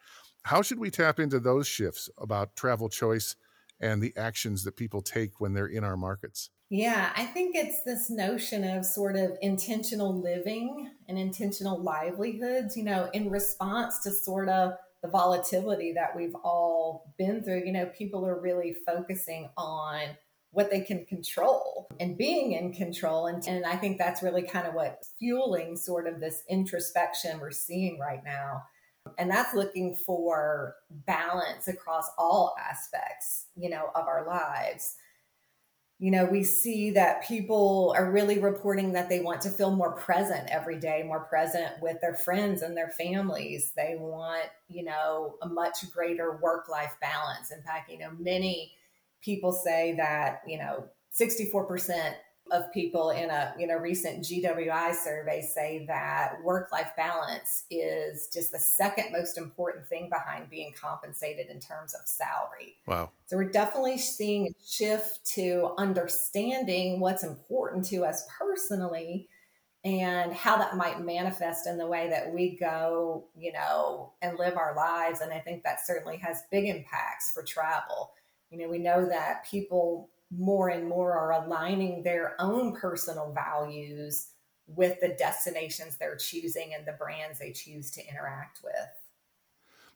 How 0.43 0.61
should 0.61 0.79
we 0.79 0.89
tap 0.89 1.19
into 1.19 1.39
those 1.39 1.67
shifts 1.67 2.09
about 2.17 2.55
travel 2.55 2.89
choice 2.89 3.35
and 3.79 4.01
the 4.01 4.15
actions 4.15 4.63
that 4.63 4.77
people 4.77 5.01
take 5.01 5.39
when 5.39 5.53
they're 5.53 5.67
in 5.67 5.83
our 5.83 5.97
markets? 5.97 6.49
Yeah, 6.69 7.11
I 7.15 7.25
think 7.25 7.55
it's 7.55 7.83
this 7.83 8.09
notion 8.09 8.63
of 8.65 8.85
sort 8.85 9.15
of 9.15 9.37
intentional 9.41 10.21
living 10.21 10.91
and 11.07 11.17
intentional 11.17 11.81
livelihoods, 11.81 12.75
you 12.75 12.83
know, 12.83 13.09
in 13.13 13.29
response 13.29 13.99
to 13.99 14.11
sort 14.11 14.49
of 14.49 14.73
the 15.01 15.07
volatility 15.07 15.93
that 15.93 16.15
we've 16.15 16.35
all 16.43 17.13
been 17.17 17.41
through. 17.41 17.63
You 17.65 17.71
know, 17.71 17.85
people 17.97 18.25
are 18.25 18.39
really 18.39 18.75
focusing 18.85 19.49
on 19.55 20.17
what 20.57 20.71
they 20.71 20.81
can 20.81 21.05
control 21.05 21.87
and 21.99 22.17
being 22.17 22.53
in 22.53 22.73
control. 22.73 23.27
And, 23.27 23.47
and 23.47 23.63
I 23.63 23.75
think 23.75 23.99
that's 23.99 24.23
really 24.23 24.41
kind 24.41 24.65
of 24.65 24.73
what's 24.73 25.11
fueling 25.19 25.77
sort 25.77 26.07
of 26.07 26.19
this 26.19 26.41
introspection 26.49 27.39
we're 27.39 27.51
seeing 27.51 27.99
right 27.99 28.23
now. 28.25 28.63
And 29.19 29.29
that's 29.29 29.53
looking 29.53 29.93
for 29.93 30.73
balance 30.89 31.67
across 31.67 32.09
all 32.17 32.55
aspects, 32.59 33.45
you 33.55 33.69
know, 33.69 33.91
of 33.93 34.07
our 34.07 34.25
lives 34.25 34.95
you 35.99 36.11
know, 36.11 36.25
we 36.25 36.43
see 36.43 36.91
that 36.91 37.27
people 37.27 37.91
are 37.97 38.11
really 38.11 38.37
reporting 38.37 38.91
that 38.91 39.09
they 39.09 39.19
want 39.19 39.41
to 39.41 39.49
feel 39.49 39.75
more 39.75 39.93
present 39.93 40.47
every 40.47 40.77
day, 40.77 41.01
more 41.03 41.21
present 41.21 41.81
with 41.81 41.99
their 42.01 42.13
friends 42.13 42.61
and 42.61 42.77
their 42.77 42.91
families. 42.91 43.71
They 43.75 43.95
want, 43.97 44.45
you 44.69 44.83
know, 44.83 45.37
a 45.41 45.47
much 45.47 45.89
greater 45.91 46.37
work 46.37 46.69
life 46.69 46.95
balance. 47.01 47.49
In 47.49 47.63
fact, 47.63 47.91
you 47.91 47.97
know, 47.97 48.11
many 48.19 48.76
people 49.21 49.51
say 49.51 49.95
that, 49.97 50.41
you 50.47 50.57
know, 50.57 50.85
64% 51.19 52.15
of 52.51 52.71
people 52.71 53.09
in 53.11 53.29
a 53.29 53.53
you 53.57 53.67
know 53.67 53.75
recent 53.75 54.23
GWI 54.23 54.93
survey 54.95 55.41
say 55.41 55.85
that 55.87 56.35
work 56.43 56.71
life 56.71 56.91
balance 56.95 57.63
is 57.69 58.29
just 58.31 58.51
the 58.51 58.59
second 58.59 59.11
most 59.11 59.37
important 59.37 59.87
thing 59.87 60.09
behind 60.09 60.49
being 60.49 60.73
compensated 60.79 61.47
in 61.47 61.59
terms 61.59 61.93
of 61.93 62.07
salary. 62.07 62.75
Wow. 62.85 63.11
So 63.25 63.37
we're 63.37 63.49
definitely 63.49 63.97
seeing 63.97 64.47
a 64.47 64.55
shift 64.65 65.25
to 65.33 65.73
understanding 65.77 66.99
what's 66.99 67.23
important 67.23 67.85
to 67.85 68.05
us 68.05 68.25
personally 68.39 69.27
and 69.83 70.33
how 70.33 70.57
that 70.57 70.75
might 70.75 71.01
manifest 71.01 71.67
in 71.67 71.77
the 71.77 71.87
way 71.87 72.09
that 72.09 72.33
we 72.33 72.57
go, 72.57 73.25
you 73.37 73.53
know, 73.53 74.11
and 74.21 74.37
live 74.37 74.57
our 74.57 74.75
lives. 74.75 75.21
And 75.21 75.31
I 75.31 75.39
think 75.39 75.63
that 75.63 75.85
certainly 75.85 76.17
has 76.17 76.43
big 76.51 76.65
impacts 76.65 77.31
for 77.31 77.43
travel. 77.43 78.11
You 78.49 78.59
know, 78.59 78.69
we 78.69 78.79
know 78.79 79.05
that 79.07 79.45
people 79.49 80.09
more 80.31 80.69
and 80.69 80.87
more 80.87 81.13
are 81.13 81.43
aligning 81.43 82.03
their 82.03 82.35
own 82.39 82.75
personal 82.75 83.33
values 83.33 84.29
with 84.67 84.99
the 84.99 85.15
destinations 85.17 85.97
they're 85.97 86.17
choosing 86.17 86.73
and 86.73 86.85
the 86.85 86.93
brands 86.93 87.39
they 87.39 87.51
choose 87.51 87.91
to 87.91 88.07
interact 88.07 88.59
with. 88.63 88.73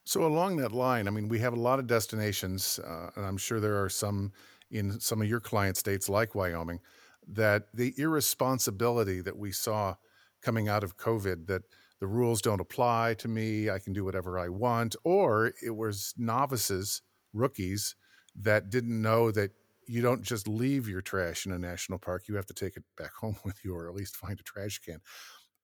So, 0.03 0.25
along 0.25 0.57
that 0.57 0.71
line, 0.71 1.07
I 1.07 1.11
mean, 1.11 1.27
we 1.27 1.39
have 1.39 1.53
a 1.53 1.59
lot 1.59 1.79
of 1.79 1.87
destinations, 1.87 2.79
uh, 2.79 3.11
and 3.15 3.25
I'm 3.25 3.37
sure 3.37 3.59
there 3.59 3.83
are 3.83 3.89
some 3.89 4.31
in 4.71 4.99
some 4.99 5.21
of 5.21 5.27
your 5.27 5.41
client 5.41 5.77
states 5.77 6.09
like 6.09 6.33
Wyoming 6.33 6.79
that 7.27 7.65
the 7.73 7.93
irresponsibility 7.97 9.21
that 9.21 9.37
we 9.37 9.51
saw 9.51 9.95
coming 10.41 10.67
out 10.67 10.83
of 10.83 10.97
COVID 10.97 11.47
that 11.47 11.63
the 11.99 12.07
rules 12.07 12.41
don't 12.41 12.61
apply 12.61 13.15
to 13.19 13.27
me, 13.27 13.69
I 13.69 13.77
can 13.77 13.93
do 13.93 14.03
whatever 14.03 14.39
I 14.39 14.49
want, 14.49 14.95
or 15.03 15.53
it 15.63 15.75
was 15.75 16.15
novices, 16.17 17.03
rookies 17.31 17.95
that 18.35 18.69
didn't 18.69 19.01
know 19.01 19.31
that 19.31 19.51
you 19.87 20.01
don't 20.01 20.23
just 20.23 20.47
leave 20.47 20.87
your 20.87 21.01
trash 21.01 21.45
in 21.45 21.51
a 21.51 21.59
national 21.59 21.99
park, 21.99 22.27
you 22.27 22.35
have 22.35 22.45
to 22.45 22.53
take 22.53 22.77
it 22.77 22.83
back 22.97 23.13
home 23.19 23.37
with 23.43 23.63
you 23.63 23.75
or 23.75 23.87
at 23.87 23.95
least 23.95 24.15
find 24.15 24.39
a 24.39 24.43
trash 24.43 24.79
can. 24.79 24.99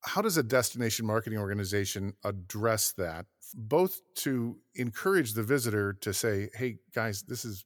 How 0.04 0.22
does 0.22 0.38
a 0.38 0.44
destination 0.44 1.06
marketing 1.06 1.40
organization 1.40 2.14
address 2.24 2.92
that, 2.94 3.26
both 3.54 4.00
to 4.16 4.58
encourage 4.76 5.34
the 5.34 5.44
visitor 5.44 5.94
to 5.94 6.14
say, 6.14 6.50
hey, 6.54 6.78
guys, 6.94 7.24
this 7.24 7.46
is 7.46 7.66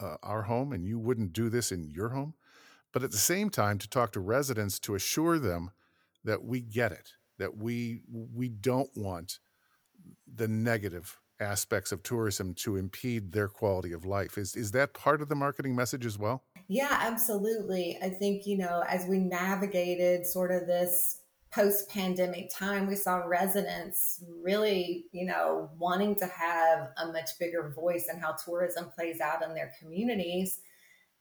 uh, 0.00 0.16
our 0.22 0.42
home 0.42 0.72
and 0.72 0.84
you 0.84 0.98
wouldn't 0.98 1.32
do 1.32 1.48
this 1.48 1.72
in 1.72 1.84
your 1.84 2.10
home? 2.10 2.34
but 2.92 3.02
at 3.02 3.10
the 3.10 3.16
same 3.16 3.50
time 3.50 3.78
to 3.78 3.88
talk 3.88 4.12
to 4.12 4.20
residents 4.20 4.78
to 4.80 4.94
assure 4.94 5.38
them 5.38 5.70
that 6.24 6.44
we 6.44 6.60
get 6.60 6.92
it 6.92 7.12
that 7.38 7.56
we 7.56 8.02
we 8.08 8.48
don't 8.48 8.90
want 8.94 9.38
the 10.32 10.48
negative 10.48 11.18
aspects 11.42 11.92
of 11.92 12.02
tourism 12.02 12.54
to 12.54 12.76
impede 12.76 13.32
their 13.32 13.48
quality 13.48 13.92
of 13.92 14.04
life. 14.04 14.38
Is 14.38 14.56
is 14.56 14.70
that 14.72 14.94
part 14.94 15.20
of 15.20 15.28
the 15.28 15.34
marketing 15.34 15.74
message 15.74 16.06
as 16.06 16.18
well? 16.18 16.44
Yeah 16.68 16.96
absolutely. 17.00 17.98
I 18.02 18.08
think 18.08 18.46
you 18.46 18.56
know 18.56 18.82
as 18.88 19.06
we 19.06 19.18
navigated 19.18 20.26
sort 20.26 20.50
of 20.50 20.66
this 20.66 21.18
post 21.52 21.90
pandemic 21.90 22.48
time 22.50 22.86
we 22.86 22.96
saw 22.96 23.16
residents 23.16 24.24
really 24.42 25.04
you 25.12 25.26
know 25.26 25.68
wanting 25.78 26.14
to 26.14 26.26
have 26.26 26.88
a 26.96 27.12
much 27.12 27.28
bigger 27.38 27.74
voice 27.76 28.08
in 28.10 28.18
how 28.18 28.32
tourism 28.32 28.86
plays 28.94 29.20
out 29.20 29.42
in 29.42 29.54
their 29.54 29.72
communities. 29.78 30.60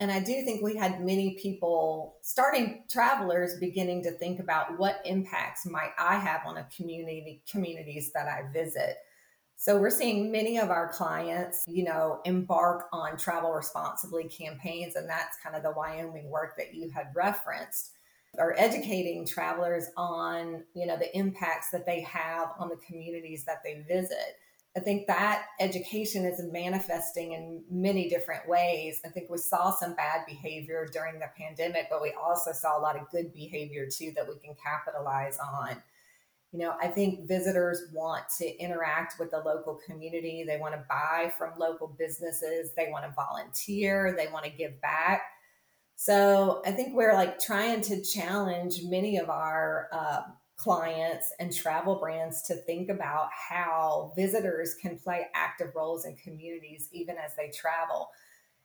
And 0.01 0.11
I 0.11 0.19
do 0.19 0.43
think 0.43 0.63
we 0.63 0.75
had 0.75 1.05
many 1.05 1.37
people, 1.39 2.17
starting 2.23 2.85
travelers, 2.89 3.59
beginning 3.59 4.01
to 4.05 4.11
think 4.11 4.39
about 4.39 4.79
what 4.79 4.99
impacts 5.05 5.63
might 5.63 5.91
I 5.99 6.15
have 6.15 6.41
on 6.47 6.57
a 6.57 6.67
community 6.75 7.43
communities 7.47 8.11
that 8.13 8.27
I 8.27 8.51
visit. 8.51 8.95
So 9.61 9.77
we're 9.77 9.91
seeing 9.91 10.31
many 10.31 10.57
of 10.57 10.71
our 10.71 10.91
clients, 10.91 11.65
you 11.67 11.83
know, 11.83 12.19
embark 12.25 12.87
on 12.91 13.15
travel 13.15 13.51
responsibly 13.51 14.23
campaigns, 14.23 14.95
and 14.95 15.07
that's 15.07 15.37
kind 15.37 15.55
of 15.55 15.61
the 15.61 15.69
Wyoming 15.69 16.31
work 16.31 16.57
that 16.57 16.73
you 16.73 16.89
had 16.89 17.11
referenced. 17.13 17.91
or 18.39 18.57
educating 18.57 19.27
travelers 19.27 19.87
on, 19.97 20.63
you 20.73 20.87
know, 20.87 20.97
the 20.97 21.15
impacts 21.15 21.69
that 21.69 21.85
they 21.85 21.99
have 22.01 22.47
on 22.57 22.69
the 22.69 22.77
communities 22.77 23.43
that 23.43 23.61
they 23.63 23.83
visit. 23.87 24.37
I 24.75 24.79
think 24.79 25.05
that 25.07 25.45
education 25.59 26.25
is 26.25 26.41
manifesting 26.51 27.33
in 27.33 27.63
many 27.69 28.09
different 28.09 28.47
ways. 28.47 29.01
I 29.05 29.09
think 29.09 29.29
we 29.29 29.37
saw 29.37 29.69
some 29.69 29.93
bad 29.95 30.21
behavior 30.25 30.87
during 30.91 31.19
the 31.19 31.29
pandemic, 31.37 31.87
but 31.91 32.01
we 32.01 32.13
also 32.13 32.51
saw 32.53 32.79
a 32.79 32.81
lot 32.81 32.95
of 32.95 33.11
good 33.11 33.33
behavior 33.33 33.85
too 33.85 34.13
that 34.15 34.27
we 34.27 34.39
can 34.39 34.55
capitalize 34.63 35.37
on. 35.37 35.83
You 36.51 36.59
know, 36.59 36.75
I 36.81 36.87
think 36.87 37.27
visitors 37.27 37.83
want 37.93 38.25
to 38.39 38.57
interact 38.57 39.19
with 39.19 39.31
the 39.31 39.39
local 39.39 39.79
community. 39.85 40.43
They 40.45 40.57
want 40.57 40.73
to 40.73 40.83
buy 40.89 41.31
from 41.37 41.51
local 41.57 41.95
businesses. 41.97 42.71
They 42.75 42.89
want 42.91 43.05
to 43.05 43.13
volunteer. 43.15 44.13
They 44.17 44.31
want 44.31 44.45
to 44.45 44.51
give 44.51 44.79
back. 44.81 45.21
So 45.95 46.61
I 46.65 46.71
think 46.71 46.95
we're 46.95 47.13
like 47.13 47.39
trying 47.39 47.81
to 47.81 48.01
challenge 48.01 48.81
many 48.83 49.17
of 49.17 49.29
our 49.29 49.87
uh, 49.93 50.21
clients 50.57 51.33
and 51.39 51.53
travel 51.53 51.95
brands 51.95 52.41
to 52.43 52.55
think 52.55 52.89
about 52.89 53.29
how 53.31 54.11
visitors 54.15 54.75
can 54.75 54.97
play 54.97 55.27
active 55.33 55.75
roles 55.75 56.05
in 56.05 56.15
communities 56.15 56.89
even 56.91 57.17
as 57.17 57.35
they 57.35 57.49
travel. 57.49 58.09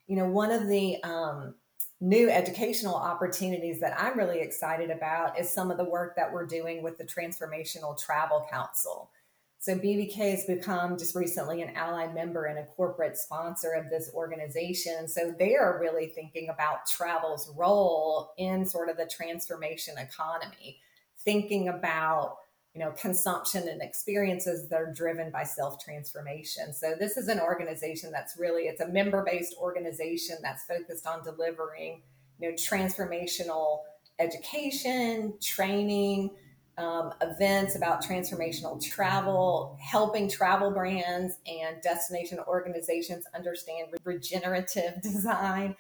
You 0.07 0.17
know, 0.17 0.27
one 0.27 0.51
of 0.51 0.67
the 0.67 1.03
um, 1.05 1.55
new 2.01 2.29
educational 2.31 2.95
opportunities 2.95 3.81
that 3.81 3.99
I'm 3.99 4.19
really 4.19 4.41
excited 4.41 4.91
about 4.91 5.39
is 5.39 5.53
some 5.53 5.71
of 5.71 5.79
the 5.79 5.85
work 5.85 6.15
that 6.17 6.33
we're 6.33 6.47
doing 6.47 6.83
with 6.83 6.99
the 6.99 7.05
Transformational 7.05 7.99
Travel 7.99 8.47
Council. 8.51 9.11
So, 9.59 9.75
BVK 9.75 10.15
has 10.31 10.45
become 10.45 10.99
just 10.99 11.17
recently 11.17 11.63
an 11.63 11.75
ally 11.75 12.07
member 12.13 12.45
and 12.45 12.59
a 12.59 12.67
corporate 12.67 13.17
sponsor 13.17 13.73
of 13.73 13.91
this 13.91 14.11
organization. 14.15 15.09
So, 15.09 15.35
they 15.37 15.57
are 15.57 15.81
really 15.81 16.09
thinking 16.09 16.51
about 16.51 16.87
travel's 16.87 17.51
role 17.57 18.33
in 18.37 18.67
sort 18.67 18.91
of 18.91 18.97
the 18.97 19.07
transformation 19.07 19.97
economy 19.99 20.79
thinking 21.25 21.69
about 21.69 22.37
you 22.77 22.85
know 22.85 22.91
consumption 22.91 23.69
and 23.69 23.81
experiences 23.81 24.69
that 24.69 24.79
are 24.79 24.93
driven 24.93 25.31
by 25.31 25.43
self 25.43 25.83
transformation 25.83 26.75
so 26.75 26.95
this 26.99 27.17
is 27.17 27.29
an 27.29 27.41
organization 27.41 28.13
that's 28.13 28.37
really 28.39 28.65
it's 28.65 28.83
a 28.83 28.89
member 28.89 29.25
based 29.25 29.55
organization 29.59 30.37
that's 30.43 30.65
focused 30.65 31.07
on 31.07 31.25
delivering 31.25 32.03
you 32.39 32.51
know 32.51 32.55
transformational 32.55 33.79
education 34.19 35.33
training 35.41 36.31
um, 36.77 37.15
events 37.23 37.77
about 37.77 38.05
transformational 38.05 38.79
travel 38.83 39.79
helping 39.81 40.29
travel 40.29 40.71
brands 40.71 41.39
and 41.47 41.81
destination 41.83 42.39
organizations 42.47 43.25
understand 43.35 43.89
regenerative 44.05 45.01
design 45.03 45.75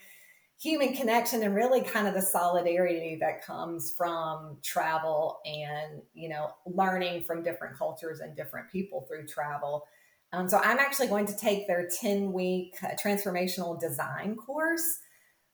human 0.60 0.94
connection 0.94 1.42
and 1.42 1.54
really 1.54 1.82
kind 1.82 2.08
of 2.08 2.14
the 2.14 2.22
solidarity 2.22 3.16
that 3.20 3.44
comes 3.44 3.92
from 3.96 4.56
travel 4.62 5.40
and 5.44 6.00
you 6.14 6.28
know 6.28 6.50
learning 6.66 7.22
from 7.22 7.42
different 7.42 7.76
cultures 7.76 8.20
and 8.20 8.36
different 8.36 8.70
people 8.70 9.06
through 9.06 9.26
travel. 9.26 9.86
Um, 10.32 10.48
so 10.48 10.58
i'm 10.58 10.78
actually 10.78 11.08
going 11.08 11.26
to 11.26 11.36
take 11.36 11.66
their 11.66 11.88
10 12.00 12.32
week 12.32 12.75
uh, 12.82 12.88
transformational 13.02 13.78
design 13.78 14.34
course. 14.36 15.00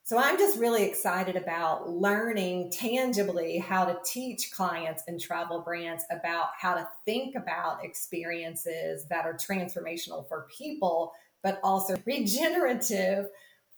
So 0.04 0.18
i'm 0.18 0.38
just 0.38 0.58
really 0.58 0.84
excited 0.84 1.34
about 1.34 1.90
learning 1.90 2.70
tangibly 2.70 3.58
how 3.58 3.84
to 3.84 3.98
teach 4.04 4.52
clients 4.52 5.02
and 5.08 5.20
travel 5.20 5.62
brands 5.62 6.04
about 6.10 6.50
how 6.56 6.74
to 6.74 6.88
think 7.04 7.34
about 7.34 7.84
experiences 7.84 9.04
that 9.08 9.26
are 9.26 9.34
transformational 9.34 10.28
for 10.28 10.46
people 10.56 11.12
but 11.42 11.58
also 11.64 11.96
regenerative 12.06 13.26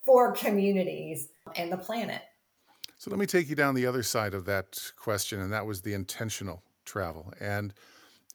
for 0.05 0.33
communities 0.33 1.29
and 1.57 1.73
the 1.73 1.77
planet. 1.77 2.23
So 2.99 3.11
let 3.11 3.19
me 3.19 3.27
take 3.27 3.49
you 3.49 3.57
down 3.57 3.75
the 3.75 3.87
other 3.87 4.03
side 4.03 4.35
of 4.35 4.45
that 4.47 4.93
question, 4.97 5.41
and 5.41 5.53
that 5.53 5.67
was 5.67 5.83
the 5.83 5.95
intentional 5.95 6.63
travel. 6.85 7.33
And, 7.41 7.75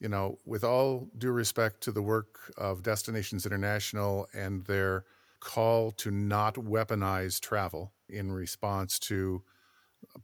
you 0.00 0.08
know, 0.08 0.38
with 0.44 0.64
all 0.64 1.08
due 1.18 1.32
respect 1.32 1.80
to 1.82 1.92
the 1.92 2.02
work 2.02 2.52
of 2.56 2.82
Destinations 2.82 3.46
International 3.46 4.28
and 4.32 4.64
their 4.66 5.04
call 5.40 5.90
to 5.92 6.10
not 6.10 6.54
weaponize 6.54 7.40
travel 7.40 7.92
in 8.08 8.30
response 8.30 8.98
to 8.98 9.42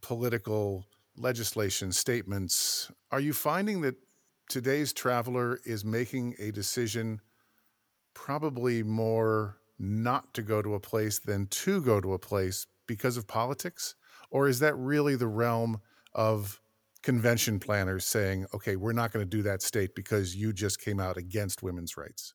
political 0.01 0.85
legislation 1.17 1.91
statements, 1.91 2.91
are 3.11 3.19
you 3.19 3.33
finding 3.33 3.81
that 3.81 3.95
today's 4.49 4.93
traveler 4.93 5.59
is 5.65 5.83
making 5.83 6.35
a 6.39 6.51
decision 6.51 7.19
probably 8.13 8.83
more 8.83 9.57
not 9.79 10.33
to 10.33 10.41
go 10.41 10.61
to 10.61 10.75
a 10.75 10.79
place 10.79 11.19
than 11.19 11.47
to 11.47 11.81
go 11.81 12.01
to 12.01 12.13
a 12.13 12.19
place 12.19 12.67
because 12.87 13.17
of 13.17 13.27
politics? 13.27 13.95
Or 14.29 14.47
is 14.47 14.59
that 14.59 14.75
really 14.75 15.15
the 15.15 15.27
realm 15.27 15.81
of 16.13 16.61
convention 17.03 17.59
planners 17.59 18.05
saying, 18.05 18.45
okay, 18.53 18.75
we're 18.75 18.93
not 18.93 19.11
going 19.11 19.25
to 19.25 19.37
do 19.37 19.43
that 19.43 19.61
state 19.61 19.95
because 19.95 20.35
you 20.35 20.51
just 20.53 20.79
came 20.81 20.99
out 20.99 21.17
against 21.17 21.63
women's 21.63 21.97
rights? 21.97 22.33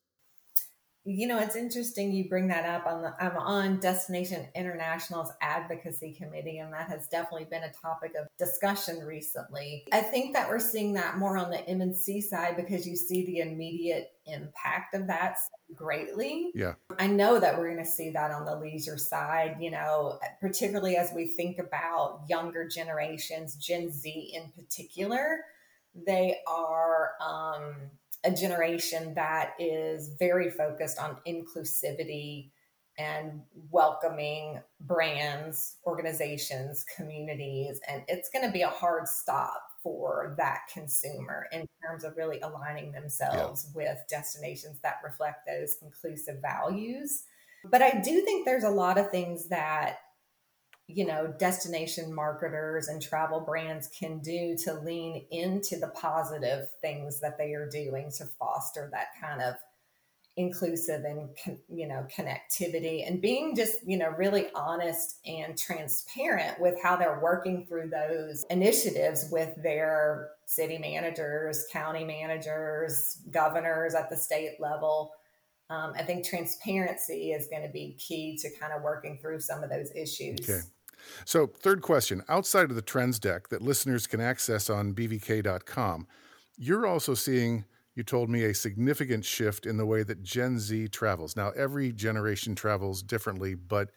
You 1.05 1.27
know, 1.27 1.39
it's 1.39 1.55
interesting 1.55 2.13
you 2.13 2.29
bring 2.29 2.47
that 2.47 2.65
up. 2.65 2.85
On 2.85 3.01
the, 3.01 3.13
I'm 3.19 3.37
on 3.37 3.79
Destination 3.79 4.47
International's 4.55 5.31
advocacy 5.41 6.13
committee, 6.13 6.59
and 6.59 6.71
that 6.71 6.87
has 6.89 7.07
definitely 7.07 7.47
been 7.49 7.63
a 7.63 7.73
topic 7.73 8.13
of 8.19 8.27
discussion 8.37 8.99
recently. 8.99 9.85
I 9.91 10.01
think 10.01 10.33
that 10.33 10.47
we're 10.47 10.59
seeing 10.59 10.93
that 10.93 11.17
more 11.17 11.37
on 11.37 11.51
the 11.51 11.67
M&C 11.67 12.21
side 12.21 12.55
because 12.55 12.87
you 12.87 12.95
see 12.95 13.25
the 13.25 13.39
immediate 13.39 14.13
impact 14.25 14.95
of 14.95 15.07
that 15.07 15.37
greatly. 15.75 16.51
Yeah. 16.55 16.73
I 16.97 17.07
know 17.07 17.39
that 17.39 17.57
we're 17.57 17.73
going 17.73 17.83
to 17.83 17.89
see 17.89 18.11
that 18.11 18.31
on 18.31 18.45
the 18.45 18.55
leisure 18.55 18.97
side, 18.97 19.57
you 19.59 19.71
know, 19.71 20.19
particularly 20.39 20.95
as 20.95 21.11
we 21.13 21.27
think 21.27 21.59
about 21.59 22.21
younger 22.29 22.67
generations, 22.67 23.55
Gen 23.55 23.91
Z 23.91 24.33
in 24.33 24.51
particular. 24.51 25.41
They 26.07 26.37
are, 26.47 27.11
um, 27.21 27.75
a 28.23 28.31
generation 28.31 29.13
that 29.15 29.53
is 29.59 30.15
very 30.17 30.49
focused 30.49 30.99
on 30.99 31.17
inclusivity 31.27 32.51
and 32.97 33.41
welcoming 33.71 34.61
brands, 34.79 35.77
organizations, 35.85 36.85
communities. 36.95 37.79
And 37.87 38.03
it's 38.07 38.29
going 38.29 38.45
to 38.45 38.51
be 38.51 38.61
a 38.61 38.69
hard 38.69 39.07
stop 39.07 39.61
for 39.81 40.35
that 40.37 40.61
consumer 40.71 41.47
in 41.51 41.67
terms 41.85 42.03
of 42.03 42.15
really 42.15 42.39
aligning 42.39 42.91
themselves 42.91 43.67
yeah. 43.67 43.75
with 43.75 43.97
destinations 44.09 44.79
that 44.81 44.97
reflect 45.03 45.45
those 45.47 45.77
inclusive 45.81 46.37
values. 46.41 47.23
But 47.69 47.81
I 47.81 47.99
do 47.99 48.21
think 48.21 48.45
there's 48.45 48.63
a 48.63 48.69
lot 48.69 48.97
of 48.97 49.09
things 49.09 49.49
that 49.49 49.97
you 50.87 51.05
know 51.05 51.33
destination 51.39 52.13
marketers 52.13 52.87
and 52.87 53.01
travel 53.01 53.39
brands 53.39 53.87
can 53.97 54.19
do 54.19 54.55
to 54.57 54.73
lean 54.81 55.25
into 55.31 55.77
the 55.77 55.87
positive 55.87 56.69
things 56.81 57.21
that 57.21 57.37
they 57.37 57.53
are 57.53 57.69
doing 57.69 58.11
to 58.11 58.25
foster 58.37 58.89
that 58.91 59.07
kind 59.21 59.41
of 59.41 59.55
inclusive 60.35 61.05
and 61.05 61.29
you 61.69 61.87
know 61.87 62.05
connectivity 62.15 63.07
and 63.07 63.21
being 63.21 63.55
just 63.55 63.77
you 63.85 63.97
know 63.97 64.09
really 64.17 64.47
honest 64.55 65.19
and 65.27 65.57
transparent 65.57 66.59
with 66.59 66.75
how 66.81 66.95
they're 66.95 67.19
working 67.21 67.65
through 67.67 67.87
those 67.87 68.43
initiatives 68.49 69.27
with 69.31 69.51
their 69.61 70.31
city 70.47 70.79
managers 70.79 71.65
county 71.71 72.03
managers 72.03 73.21
governors 73.31 73.95
at 73.95 74.09
the 74.09 74.17
state 74.17 74.59
level. 74.59 75.13
Um, 75.69 75.93
i 75.95 76.03
think 76.03 76.25
transparency 76.25 77.31
is 77.31 77.47
going 77.47 77.61
to 77.61 77.71
be 77.71 77.95
key 77.97 78.37
to 78.41 78.49
kind 78.59 78.73
of 78.73 78.81
working 78.81 79.19
through 79.21 79.39
some 79.39 79.63
of 79.63 79.69
those 79.69 79.91
issues. 79.95 80.39
Okay 80.41 80.61
so 81.25 81.47
third 81.47 81.81
question 81.81 82.23
outside 82.29 82.69
of 82.69 82.75
the 82.75 82.81
trends 82.81 83.19
deck 83.19 83.49
that 83.49 83.61
listeners 83.61 84.07
can 84.07 84.19
access 84.19 84.69
on 84.69 84.93
bvk.com 84.93 86.07
you're 86.57 86.85
also 86.85 87.13
seeing 87.13 87.65
you 87.95 88.03
told 88.03 88.29
me 88.29 88.43
a 88.43 88.53
significant 88.53 89.23
shift 89.23 89.65
in 89.65 89.77
the 89.77 89.85
way 89.85 90.03
that 90.03 90.23
Gen 90.23 90.57
Z 90.57 90.87
travels. 90.89 91.35
Now, 91.35 91.51
every 91.51 91.91
generation 91.91 92.55
travels 92.55 93.03
differently, 93.03 93.53
but 93.53 93.91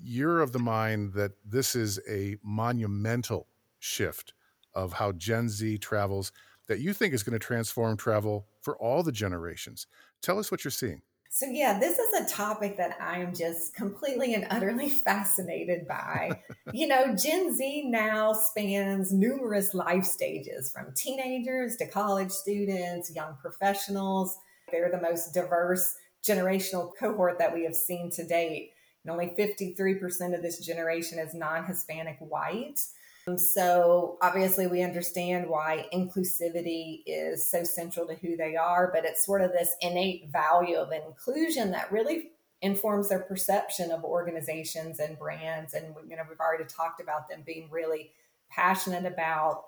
you're 0.00 0.40
of 0.40 0.52
the 0.52 0.58
mind 0.58 1.12
that 1.14 1.32
this 1.44 1.76
is 1.76 2.00
a 2.08 2.36
monumental 2.42 3.46
shift 3.78 4.32
of 4.74 4.94
how 4.94 5.12
Gen 5.12 5.48
Z 5.48 5.78
travels 5.78 6.32
that 6.66 6.80
you 6.80 6.92
think 6.92 7.14
is 7.14 7.22
going 7.22 7.38
to 7.38 7.44
transform 7.44 7.96
travel 7.96 8.46
for 8.60 8.76
all 8.78 9.02
the 9.02 9.12
generations. 9.12 9.86
Tell 10.20 10.38
us 10.38 10.50
what 10.50 10.64
you're 10.64 10.70
seeing. 10.70 11.02
So, 11.30 11.46
yeah, 11.46 11.78
this 11.78 11.98
is 11.98 12.12
a 12.14 12.34
topic 12.34 12.78
that 12.78 12.96
I'm 13.00 13.34
just 13.34 13.74
completely 13.74 14.34
and 14.34 14.46
utterly 14.50 14.88
fascinated 15.04 15.86
by. 15.86 16.42
you 16.72 16.86
know, 16.86 17.14
Gen 17.14 17.54
Z 17.54 17.84
now 17.88 18.32
spans 18.32 19.12
numerous 19.12 19.74
life 19.74 20.04
stages 20.04 20.72
from 20.72 20.94
teenagers 20.94 21.76
to 21.76 21.86
college 21.86 22.30
students, 22.30 23.14
young 23.14 23.36
professionals. 23.40 24.38
They're 24.70 24.90
the 24.90 25.00
most 25.00 25.34
diverse 25.34 25.94
generational 26.26 26.90
cohort 26.98 27.38
that 27.38 27.54
we 27.54 27.64
have 27.64 27.76
seen 27.76 28.10
to 28.12 28.26
date. 28.26 28.72
And 29.04 29.12
only 29.12 29.34
53% 29.38 30.34
of 30.34 30.42
this 30.42 30.58
generation 30.64 31.18
is 31.18 31.34
non 31.34 31.64
Hispanic 31.66 32.16
white. 32.20 32.80
Um, 33.28 33.38
so, 33.38 34.18
obviously, 34.22 34.66
we 34.66 34.82
understand 34.82 35.48
why 35.48 35.86
inclusivity 35.92 37.02
is 37.06 37.48
so 37.48 37.64
central 37.64 38.06
to 38.06 38.14
who 38.14 38.36
they 38.36 38.56
are, 38.56 38.90
but 38.92 39.04
it's 39.04 39.24
sort 39.24 39.42
of 39.42 39.52
this 39.52 39.76
innate 39.80 40.30
value 40.30 40.76
of 40.76 40.92
inclusion 40.92 41.70
that 41.72 41.92
really 41.92 42.30
informs 42.62 43.08
their 43.08 43.20
perception 43.20 43.90
of 43.90 44.04
organizations 44.04 44.98
and 44.98 45.18
brands. 45.18 45.74
And, 45.74 45.94
you 46.08 46.16
know, 46.16 46.22
we've 46.28 46.40
already 46.40 46.64
talked 46.64 47.00
about 47.00 47.28
them 47.28 47.42
being 47.44 47.68
really 47.70 48.10
passionate 48.50 49.04
about 49.04 49.64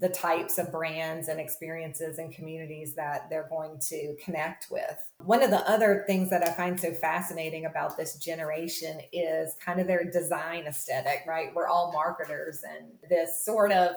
the 0.00 0.08
types 0.08 0.56
of 0.56 0.72
brands 0.72 1.28
and 1.28 1.38
experiences 1.38 2.18
and 2.18 2.32
communities 2.32 2.94
that 2.94 3.28
they're 3.28 3.48
going 3.50 3.78
to 3.78 4.16
connect 4.24 4.66
with. 4.70 4.96
One 5.24 5.42
of 5.42 5.50
the 5.50 5.68
other 5.70 6.04
things 6.06 6.30
that 6.30 6.42
I 6.42 6.52
find 6.52 6.80
so 6.80 6.92
fascinating 6.92 7.66
about 7.66 7.98
this 7.98 8.16
generation 8.16 8.98
is 9.12 9.54
kind 9.64 9.78
of 9.78 9.86
their 9.86 10.10
design 10.10 10.64
aesthetic, 10.66 11.24
right? 11.28 11.54
We're 11.54 11.68
all 11.68 11.92
marketers, 11.92 12.62
and 12.62 12.92
this 13.10 13.44
sort 13.44 13.72
of 13.72 13.92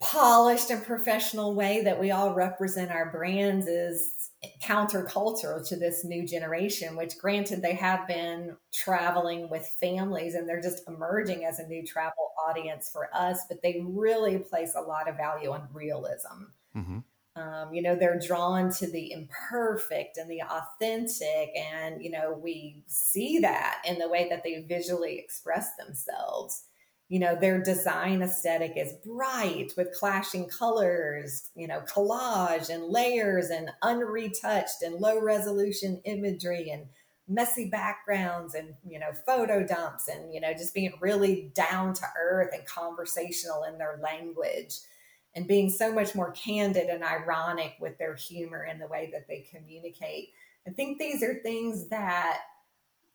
polished 0.00 0.70
and 0.70 0.82
professional 0.82 1.54
way 1.54 1.82
that 1.84 2.00
we 2.00 2.10
all 2.10 2.32
represent 2.32 2.90
our 2.90 3.10
brands 3.10 3.66
is 3.66 4.19
countercultural 4.62 5.66
to 5.68 5.76
this 5.76 6.04
new 6.04 6.26
generation, 6.26 6.96
which 6.96 7.18
granted 7.18 7.60
they 7.60 7.74
have 7.74 8.06
been 8.06 8.56
traveling 8.72 9.50
with 9.50 9.66
families 9.80 10.34
and 10.34 10.48
they're 10.48 10.62
just 10.62 10.82
emerging 10.88 11.44
as 11.44 11.58
a 11.58 11.66
new 11.66 11.86
travel 11.86 12.32
audience 12.48 12.88
for 12.90 13.08
us, 13.14 13.44
but 13.48 13.60
they 13.62 13.82
really 13.86 14.38
place 14.38 14.74
a 14.76 14.80
lot 14.80 15.08
of 15.08 15.16
value 15.16 15.50
on 15.50 15.68
realism. 15.72 16.44
Mm-hmm. 16.74 16.98
Um, 17.36 17.72
you 17.72 17.82
know, 17.82 17.94
they're 17.94 18.18
drawn 18.18 18.70
to 18.74 18.90
the 18.90 19.12
imperfect 19.12 20.16
and 20.16 20.30
the 20.30 20.42
authentic. 20.42 21.50
And, 21.56 22.02
you 22.02 22.10
know, 22.10 22.38
we 22.42 22.82
see 22.86 23.38
that 23.40 23.82
in 23.86 23.98
the 23.98 24.08
way 24.08 24.28
that 24.30 24.42
they 24.42 24.62
visually 24.62 25.18
express 25.18 25.76
themselves 25.76 26.64
you 27.10 27.18
know 27.18 27.36
their 27.36 27.60
design 27.60 28.22
aesthetic 28.22 28.72
is 28.76 28.94
bright 29.04 29.72
with 29.76 29.92
clashing 29.98 30.48
colors 30.48 31.50
you 31.54 31.66
know 31.66 31.82
collage 31.82 32.70
and 32.70 32.84
layers 32.84 33.50
and 33.50 33.70
unretouched 33.82 34.80
and 34.82 34.94
low 34.94 35.20
resolution 35.20 36.00
imagery 36.04 36.70
and 36.70 36.86
messy 37.28 37.68
backgrounds 37.68 38.54
and 38.54 38.74
you 38.88 38.98
know 38.98 39.12
photo 39.26 39.66
dumps 39.66 40.08
and 40.08 40.32
you 40.32 40.40
know 40.40 40.52
just 40.52 40.72
being 40.72 40.92
really 41.00 41.50
down 41.54 41.92
to 41.92 42.04
earth 42.18 42.50
and 42.54 42.64
conversational 42.64 43.64
in 43.64 43.76
their 43.76 44.00
language 44.02 44.76
and 45.34 45.46
being 45.46 45.70
so 45.70 45.92
much 45.92 46.14
more 46.14 46.32
candid 46.32 46.88
and 46.88 47.04
ironic 47.04 47.74
with 47.80 47.98
their 47.98 48.14
humor 48.14 48.62
and 48.62 48.80
the 48.80 48.88
way 48.88 49.10
that 49.12 49.28
they 49.28 49.46
communicate. 49.50 50.30
I 50.66 50.70
think 50.70 50.98
these 50.98 51.22
are 51.22 51.34
things 51.34 51.88
that 51.88 52.40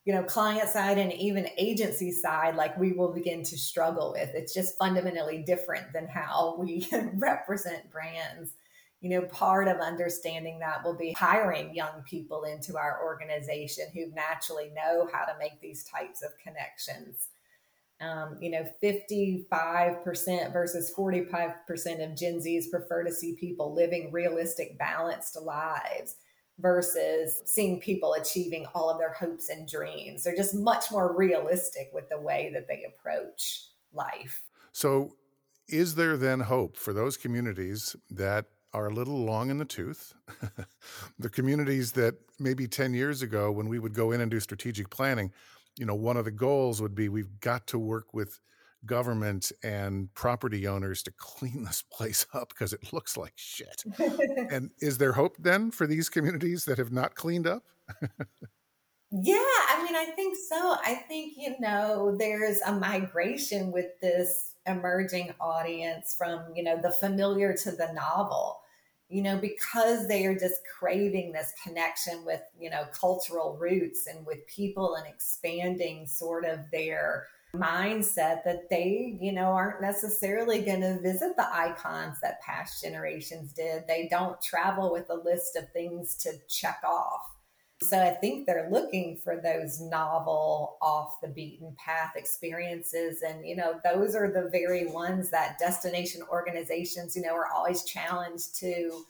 you 0.05 0.13
know, 0.13 0.23
client 0.23 0.69
side 0.69 0.99
and 0.99 1.11
even 1.13 1.49
agency 1.57 2.11
side, 2.11 2.55
like 2.55 2.77
we 2.77 2.93
will 2.93 3.11
begin 3.11 3.41
to 3.43 3.57
struggle 3.57 4.13
with. 4.13 4.29
It's 4.35 4.53
just 4.53 4.77
fundamentally 4.77 5.39
different 5.39 5.91
than 5.93 6.07
how 6.07 6.55
we 6.59 6.87
represent 7.15 7.91
brands. 7.91 8.51
You 9.01 9.09
know, 9.09 9.23
part 9.23 9.67
of 9.67 9.77
understanding 9.77 10.59
that 10.59 10.83
will 10.83 10.95
be 10.95 11.13
hiring 11.13 11.75
young 11.75 12.03
people 12.07 12.43
into 12.43 12.77
our 12.77 13.03
organization 13.03 13.85
who 13.93 14.11
naturally 14.13 14.71
know 14.75 15.09
how 15.11 15.25
to 15.25 15.37
make 15.39 15.59
these 15.59 15.83
types 15.83 16.23
of 16.23 16.31
connections. 16.37 17.29
Um, 17.99 18.37
you 18.41 18.51
know, 18.51 18.65
55% 18.83 20.53
versus 20.53 20.93
45% 20.95 22.03
of 22.03 22.17
Gen 22.17 22.39
Zs 22.39 22.69
prefer 22.69 23.03
to 23.03 23.11
see 23.11 23.35
people 23.39 23.73
living 23.73 24.11
realistic, 24.11 24.77
balanced 24.77 25.39
lives 25.41 26.15
versus 26.59 27.41
seeing 27.45 27.79
people 27.79 28.13
achieving 28.13 28.65
all 28.73 28.89
of 28.89 28.97
their 28.97 29.13
hopes 29.13 29.49
and 29.49 29.67
dreams. 29.67 30.23
They're 30.23 30.35
just 30.35 30.55
much 30.55 30.91
more 30.91 31.15
realistic 31.15 31.89
with 31.93 32.09
the 32.09 32.19
way 32.19 32.51
that 32.53 32.67
they 32.67 32.85
approach 32.87 33.67
life. 33.93 34.43
So, 34.71 35.15
is 35.67 35.95
there 35.95 36.15
then 36.15 36.41
hope 36.41 36.77
for 36.77 36.93
those 36.93 37.17
communities 37.17 37.95
that 38.11 38.45
are 38.71 38.87
a 38.87 38.93
little 38.93 39.17
long 39.17 39.49
in 39.49 39.57
the 39.57 39.65
tooth? 39.65 40.13
the 41.19 41.29
communities 41.29 41.93
that 41.93 42.15
maybe 42.39 42.67
10 42.67 42.93
years 42.93 43.21
ago, 43.21 43.51
when 43.51 43.67
we 43.67 43.79
would 43.79 43.93
go 43.93 44.11
in 44.11 44.21
and 44.21 44.29
do 44.29 44.39
strategic 44.39 44.89
planning, 44.89 45.31
you 45.77 45.85
know, 45.85 45.95
one 45.95 46.17
of 46.17 46.25
the 46.25 46.31
goals 46.31 46.81
would 46.81 46.93
be 46.93 47.09
we've 47.09 47.39
got 47.39 47.67
to 47.67 47.79
work 47.79 48.13
with 48.13 48.39
government 48.85 49.51
and 49.63 50.13
property 50.13 50.67
owners 50.67 51.03
to 51.03 51.11
clean 51.17 51.63
this 51.63 51.83
place 51.91 52.25
up 52.33 52.49
because 52.49 52.73
it 52.73 52.93
looks 52.93 53.17
like 53.17 53.33
shit. 53.35 53.83
and 54.51 54.71
is 54.79 54.97
there 54.97 55.13
hope 55.13 55.35
then 55.39 55.71
for 55.71 55.87
these 55.87 56.09
communities 56.09 56.65
that 56.65 56.77
have 56.77 56.91
not 56.91 57.15
cleaned 57.15 57.47
up? 57.47 57.63
yeah, 59.11 59.35
I 59.69 59.81
mean, 59.83 59.95
I 59.95 60.11
think 60.15 60.35
so. 60.49 60.75
I 60.83 60.95
think, 61.07 61.33
you 61.37 61.55
know, 61.59 62.15
there's 62.17 62.61
a 62.61 62.73
migration 62.73 63.71
with 63.71 63.99
this 64.01 64.55
emerging 64.65 65.33
audience 65.39 66.15
from, 66.17 66.41
you 66.55 66.63
know, 66.63 66.81
the 66.81 66.91
familiar 66.91 67.55
to 67.63 67.71
the 67.71 67.91
novel. 67.93 68.61
You 69.07 69.21
know, 69.21 69.37
because 69.37 70.07
they 70.07 70.25
are 70.25 70.33
just 70.33 70.61
craving 70.79 71.31
this 71.31 71.53
connection 71.63 72.25
with, 72.25 72.41
you 72.59 72.71
know, 72.71 72.85
cultural 72.91 73.55
roots 73.55 74.07
and 74.07 74.25
with 74.25 74.47
people 74.47 74.95
and 74.95 75.05
expanding 75.05 76.07
sort 76.07 76.43
of 76.43 76.59
their 76.71 77.27
mindset 77.57 78.43
that 78.43 78.69
they, 78.69 79.17
you 79.19 79.31
know, 79.31 79.47
aren't 79.47 79.81
necessarily 79.81 80.61
going 80.61 80.81
to 80.81 80.99
visit 81.01 81.35
the 81.35 81.47
icons 81.53 82.19
that 82.21 82.41
past 82.41 82.83
generations 82.83 83.51
did. 83.53 83.83
They 83.87 84.07
don't 84.09 84.41
travel 84.41 84.91
with 84.91 85.09
a 85.09 85.15
list 85.15 85.55
of 85.55 85.71
things 85.71 86.15
to 86.17 86.33
check 86.47 86.81
off. 86.83 87.21
So 87.81 88.01
I 88.01 88.11
think 88.11 88.45
they're 88.45 88.69
looking 88.71 89.19
for 89.23 89.41
those 89.41 89.81
novel, 89.81 90.77
off 90.81 91.19
the 91.21 91.27
beaten 91.27 91.75
path 91.77 92.13
experiences. 92.15 93.21
And, 93.21 93.45
you 93.45 93.55
know, 93.55 93.79
those 93.83 94.15
are 94.15 94.31
the 94.31 94.49
very 94.49 94.87
ones 94.87 95.29
that 95.31 95.59
destination 95.59 96.21
organizations, 96.31 97.15
you 97.15 97.21
know, 97.21 97.35
are 97.35 97.51
always 97.53 97.83
challenged 97.83 98.55
to 98.59 99.05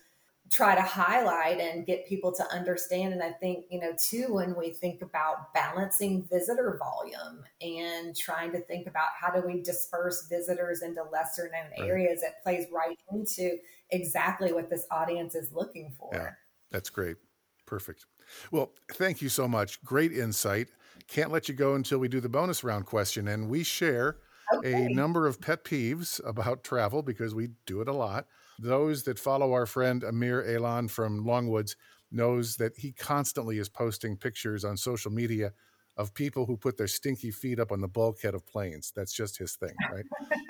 try 0.51 0.75
to 0.75 0.81
highlight 0.81 1.60
and 1.60 1.86
get 1.86 2.08
people 2.08 2.31
to 2.31 2.47
understand. 2.51 3.13
And 3.13 3.23
I 3.23 3.31
think, 3.31 3.65
you 3.69 3.79
know, 3.79 3.93
too, 3.97 4.27
when 4.29 4.55
we 4.55 4.71
think 4.71 5.01
about 5.01 5.53
balancing 5.53 6.27
visitor 6.31 6.79
volume 6.79 7.43
and 7.62 8.15
trying 8.15 8.51
to 8.51 8.60
think 8.62 8.88
about 8.88 9.10
how 9.19 9.31
do 9.31 9.45
we 9.45 9.62
disperse 9.62 10.27
visitors 10.27 10.81
into 10.81 11.03
lesser 11.12 11.49
known 11.51 11.71
right. 11.79 11.89
areas, 11.89 12.21
it 12.21 12.34
plays 12.43 12.67
right 12.71 12.97
into 13.12 13.58
exactly 13.89 14.53
what 14.53 14.69
this 14.69 14.86
audience 14.91 15.36
is 15.36 15.51
looking 15.51 15.93
for. 15.97 16.12
Yeah, 16.13 16.31
that's 16.71 16.89
great. 16.89 17.17
Perfect. 17.65 18.05
Well, 18.51 18.71
thank 18.93 19.21
you 19.21 19.29
so 19.29 19.47
much. 19.47 19.84
Great 19.84 20.12
insight. 20.12 20.67
Can't 21.08 21.31
let 21.31 21.49
you 21.49 21.55
go 21.55 21.75
until 21.75 21.97
we 21.97 22.08
do 22.08 22.19
the 22.19 22.29
bonus 22.29 22.63
round 22.63 22.86
question. 22.86 23.27
And 23.27 23.49
we 23.49 23.63
share 23.63 24.17
okay. 24.53 24.86
a 24.86 24.89
number 24.89 25.27
of 25.27 25.41
pet 25.41 25.63
peeves 25.63 26.21
about 26.25 26.63
travel 26.63 27.01
because 27.01 27.34
we 27.34 27.49
do 27.65 27.81
it 27.81 27.88
a 27.88 27.93
lot. 27.93 28.27
Those 28.60 29.04
that 29.04 29.20
follow 29.20 29.54
our 29.54 29.65
friend 29.65 30.04
Amir 30.04 30.44
Eylon 30.44 30.89
from 30.89 31.26
Longwoods 31.26 31.76
knows 32.12 32.56
that 32.58 32.78
he 32.78 32.91
constantly 32.94 33.60
is 33.60 33.70
posting 33.70 34.15
pictures 34.15 34.63
on 34.63 34.78
social 34.78 35.12
media 35.12 35.52
of 35.98 36.13
people 36.13 36.46
who 36.46 36.58
put 36.58 36.78
their 36.78 36.88
stinky 36.88 37.32
feet 37.32 37.60
up 37.60 37.72
on 37.72 37.82
the 37.82 37.88
bulkhead 37.88 38.36
of 38.36 38.46
planes. 38.46 38.91
That's 38.96 39.13
just 39.13 39.38
his 39.38 39.56
thing, 39.56 39.74
right? 39.91 40.06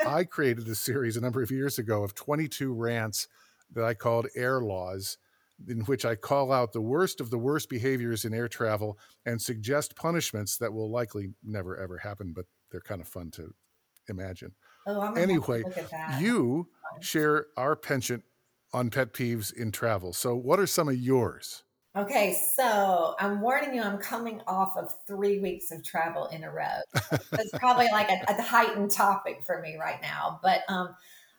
I 0.06 0.24
created 0.24 0.68
a 0.68 0.76
series 0.76 1.18
a 1.18 1.22
number 1.22 1.42
of 1.42 1.52
years 1.52 1.78
ago 1.78 2.04
of 2.04 2.16
22 2.16 2.74
rants 2.74 3.28
that 3.74 3.84
I 3.84 3.94
called 3.94 4.28
Air 4.36 4.62
Laws, 4.62 5.18
in 5.68 5.82
which 5.82 6.04
I 6.04 6.16
call 6.16 6.52
out 6.52 6.74
the 6.74 6.82
worst 6.82 7.22
of 7.22 7.30
the 7.30 7.38
worst 7.38 7.70
behaviors 7.70 8.26
in 8.26 8.34
air 8.34 8.48
travel 8.48 8.98
and 9.26 9.42
suggest 9.42 9.96
punishments 9.96 10.58
that 10.58 10.74
will 10.74 10.90
likely 10.90 11.30
never 11.44 11.78
ever 11.78 11.98
happen, 11.98 12.34
but 12.36 12.46
they're 12.72 12.82
kind 12.82 13.02
of 13.02 13.08
fun 13.08 13.32
to 13.32 13.54
imagine. 14.10 14.54
Oh, 14.86 15.14
anyway, 15.14 15.64
you 16.20 16.68
share 17.00 17.48
our 17.58 17.76
penchant 17.76 18.24
on 18.74 18.90
pet 18.90 19.14
peeves 19.14 19.54
in 19.54 19.72
travel. 19.72 20.14
So, 20.14 20.36
what 20.36 20.60
are 20.60 20.68
some 20.68 20.90
of 20.90 20.98
yours? 20.98 21.64
Okay, 21.96 22.38
so 22.56 23.16
I'm 23.20 23.40
warning 23.40 23.74
you, 23.74 23.82
I'm 23.82 23.98
coming 23.98 24.42
off 24.48 24.76
of 24.76 24.94
three 25.08 25.40
weeks 25.40 25.72
of 25.72 25.82
travel 25.82 26.26
in 26.26 26.44
a 26.44 26.52
row. 26.52 26.82
It's 27.32 27.58
probably 27.58 27.88
like 27.90 28.10
a, 28.10 28.20
a, 28.28 28.42
heightened 28.42 28.92
topic 28.92 29.44
for 29.46 29.62
me 29.62 29.78
right 29.80 30.02
now. 30.02 30.42
But 30.44 30.64
um, 30.68 30.94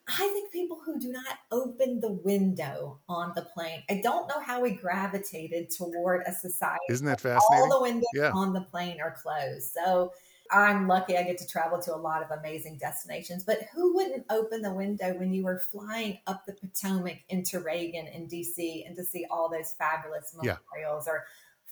I 0.09 0.31
think 0.33 0.51
people 0.53 0.81
who 0.83 0.99
do 0.99 1.13
not 1.13 1.39
open 1.53 2.01
the 2.01 2.13
window 2.13 3.01
on 3.07 3.33
the 3.37 3.43
plane, 3.43 3.83
I 3.91 4.01
don't 4.03 4.29
know 4.29 4.41
how 4.41 4.63
we 4.63 4.71
gravitated 4.71 5.69
toward 5.77 6.23
a 6.27 6.33
society. 6.33 6.81
Isn't 6.89 7.07
that 7.07 7.21
fascinating? 7.21 7.71
All 7.71 7.79
the 7.79 7.83
windows 7.83 8.09
yeah. 8.15 8.31
on 8.33 8.55
the 8.55 8.63
plane 8.63 8.99
are 8.99 9.15
closed. 9.23 9.73
So 9.75 10.15
I'm 10.51 10.87
lucky 10.89 11.17
I 11.17 11.23
get 11.23 11.39
to 11.39 11.47
travel 11.47 11.81
to 11.83 11.95
a 11.95 11.97
lot 11.97 12.23
of 12.23 12.39
amazing 12.39 12.79
destinations, 12.79 13.45
but 13.45 13.69
who 13.75 13.95
wouldn't 13.95 14.27
open 14.31 14.63
the 14.63 14.73
window 14.73 15.15
when 15.15 15.33
you 15.33 15.45
were 15.45 15.59
flying 15.59 16.19
up 16.27 16.45
the 16.47 16.53
Potomac 16.53 17.19
into 17.29 17.61
Reagan 17.61 18.07
in 18.07 18.29
DC 18.29 18.87
and 18.87 18.97
to 18.97 19.05
see 19.05 19.27
all 19.31 19.49
those 19.49 19.73
fabulous 19.73 20.35
memorials 20.35 21.05
yeah. 21.07 21.13
or 21.13 21.25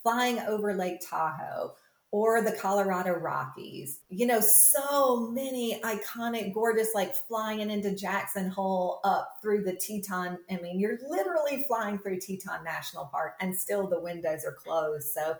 flying 0.03 0.39
over 0.41 0.75
Lake 0.75 1.01
Tahoe 1.09 1.75
or 2.15 2.43
the 2.43 2.53
Colorado 2.53 3.11
Rockies? 3.13 3.99
You 4.09 4.27
know, 4.27 4.41
so 4.41 5.29
many 5.33 5.81
iconic, 5.81 6.55
gorgeous, 6.55 6.91
like 6.95 7.13
flying 7.13 7.69
into 7.69 7.93
Jackson 7.93 8.49
Hole 8.49 9.01
up 9.03 9.39
through 9.43 9.65
the 9.65 9.75
Teton. 9.75 10.39
I 10.49 10.59
mean, 10.59 10.79
you're 10.79 10.99
literally 11.09 11.65
flying 11.67 11.99
through 11.99 12.21
Teton 12.21 12.63
National 12.63 13.07
Park 13.07 13.35
and 13.41 13.53
still 13.53 13.89
the 13.89 13.99
windows 13.99 14.45
are 14.45 14.53
closed. 14.53 15.09
So, 15.09 15.37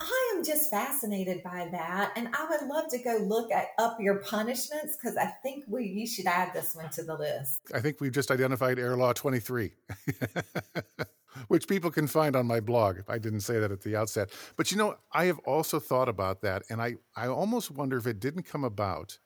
I 0.00 0.34
am 0.36 0.44
just 0.44 0.70
fascinated 0.70 1.42
by 1.42 1.68
that. 1.72 2.12
And 2.16 2.28
I 2.32 2.46
would 2.48 2.68
love 2.68 2.88
to 2.90 2.98
go 2.98 3.18
look 3.20 3.50
at 3.50 3.68
up 3.78 4.00
your 4.00 4.16
punishments 4.16 4.96
because 4.96 5.16
I 5.16 5.26
think 5.26 5.64
we 5.66 5.86
you 5.86 6.06
should 6.06 6.26
add 6.26 6.52
this 6.54 6.74
one 6.76 6.90
to 6.90 7.02
the 7.02 7.16
list. 7.16 7.60
I 7.74 7.80
think 7.80 8.00
we've 8.00 8.12
just 8.12 8.30
identified 8.30 8.78
Air 8.78 8.96
Law 8.96 9.12
23. 9.12 9.72
Which 11.48 11.68
people 11.68 11.90
can 11.90 12.06
find 12.06 12.36
on 12.36 12.46
my 12.46 12.60
blog. 12.60 12.98
I 13.08 13.18
didn't 13.18 13.40
say 13.40 13.58
that 13.58 13.70
at 13.70 13.82
the 13.82 13.96
outset. 13.96 14.30
But 14.56 14.70
you 14.70 14.76
know, 14.76 14.96
I 15.12 15.26
have 15.26 15.38
also 15.40 15.78
thought 15.80 16.08
about 16.08 16.42
that. 16.42 16.62
And 16.70 16.80
I, 16.80 16.96
I 17.16 17.28
almost 17.28 17.70
wonder 17.70 17.96
if 17.96 18.06
it 18.06 18.20
didn't 18.20 18.44
come 18.44 18.64
about 18.64 19.18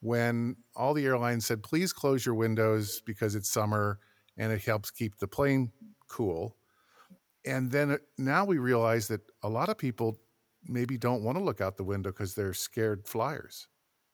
when 0.00 0.56
all 0.76 0.94
the 0.94 1.04
airlines 1.06 1.46
said, 1.46 1.62
please 1.62 1.92
close 1.92 2.26
your 2.26 2.34
windows 2.34 3.00
because 3.04 3.34
it's 3.34 3.50
summer 3.50 3.98
and 4.36 4.52
it 4.52 4.62
helps 4.62 4.90
keep 4.90 5.16
the 5.16 5.28
plane 5.28 5.72
cool 6.08 6.56
and 7.44 7.70
then 7.70 7.92
uh, 7.92 7.98
now 8.18 8.44
we 8.44 8.58
realize 8.58 9.08
that 9.08 9.20
a 9.42 9.48
lot 9.48 9.68
of 9.68 9.78
people 9.78 10.18
maybe 10.66 10.96
don't 10.96 11.22
want 11.22 11.36
to 11.36 11.44
look 11.44 11.60
out 11.60 11.76
the 11.76 11.84
window 11.84 12.10
because 12.10 12.34
they're 12.34 12.54
scared 12.54 13.06
flyers. 13.06 13.68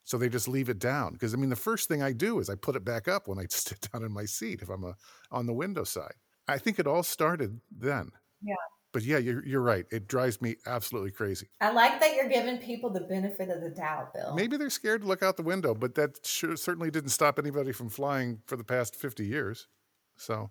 So 0.05 0.19
they 0.19 0.29
just 0.29 0.49
leave 0.49 0.69
it 0.69 0.79
down. 0.79 1.12
Because 1.12 1.35
I 1.35 1.37
mean, 1.37 1.51
the 1.51 1.57
first 1.57 1.88
thing 1.88 2.03
I 2.03 2.12
do 2.12 2.40
is 2.40 2.51
I 2.51 2.57
put 2.57 2.77
it 2.77 2.85
back 2.85 3.07
up 3.07 3.29
when 3.29 3.38
I 3.38 3.47
sit 3.49 3.88
down 3.93 4.03
in 4.03 4.12
my 4.12 4.25
seat 4.25 4.62
if 4.62 4.69
I'm 4.69 4.85
a, 4.85 4.88
uh, 4.88 4.93
on 5.31 5.47
the 5.47 5.53
window 5.53 5.85
side. 5.85 6.14
I 6.49 6.59
think 6.59 6.79
it 6.79 6.87
all 6.87 7.03
started 7.03 7.61
then. 7.71 8.11
Yeah. 8.43 8.55
But 8.93 9.05
yeah, 9.05 9.19
you're, 9.19 9.47
you're 9.47 9.61
right. 9.61 9.85
It 9.93 10.09
drives 10.09 10.43
me 10.43 10.57
absolutely 10.66 11.12
crazy. 11.12 11.47
I 11.61 11.71
like 11.71 12.01
that 12.01 12.16
you're 12.16 12.29
giving 12.29 12.59
people 12.59 12.90
the 12.90 13.03
benefit 13.03 13.49
of 13.49 13.61
the 13.61 13.71
doubt, 13.71 14.12
Bill. 14.12 14.35
Maybe 14.35 14.57
they're 14.57 14.69
scared 14.69 15.03
to 15.03 15.07
look 15.07 15.23
out 15.23 15.37
the 15.37 15.45
window, 15.45 15.75
but 15.75 15.95
that 15.95 16.27
sure, 16.27 16.57
certainly 16.57 16.90
didn't 16.90 17.11
stop 17.11 17.38
anybody 17.38 17.71
from 17.71 17.88
flying 17.88 18.40
for 18.47 18.57
the 18.57 18.64
past 18.64 18.97
50 18.97 19.25
years. 19.25 19.69
So 20.16 20.51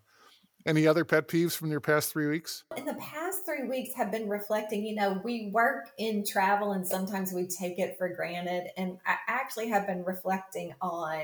any 0.66 0.88
other 0.88 1.06
pet 1.06 1.28
peeves 1.28 1.56
from 1.56 1.72
your 1.72 1.80
past 1.80 2.12
three 2.12 2.28
weeks? 2.28 2.64
In 2.76 2.86
the 2.86 2.96
past 2.96 3.46
three 3.46 3.68
weeks, 3.68 3.94
have 3.96 4.12
been 4.12 4.28
reflecting. 4.28 4.86
You 4.86 4.96
know, 4.96 5.22
we 5.24 5.50
work 5.54 5.90
in 5.98 6.26
travel 6.26 6.74
and 6.74 6.86
sometimes 6.86 7.32
we 7.32 7.48
take 7.48 7.80
it 7.80 7.98
for 7.98 8.10
granted. 8.10 8.70
And 8.78 8.98
I 9.06 9.16
actually 9.28 9.70
have 9.70 9.88
been 9.88 10.04
reflecting 10.04 10.74
on, 10.82 11.24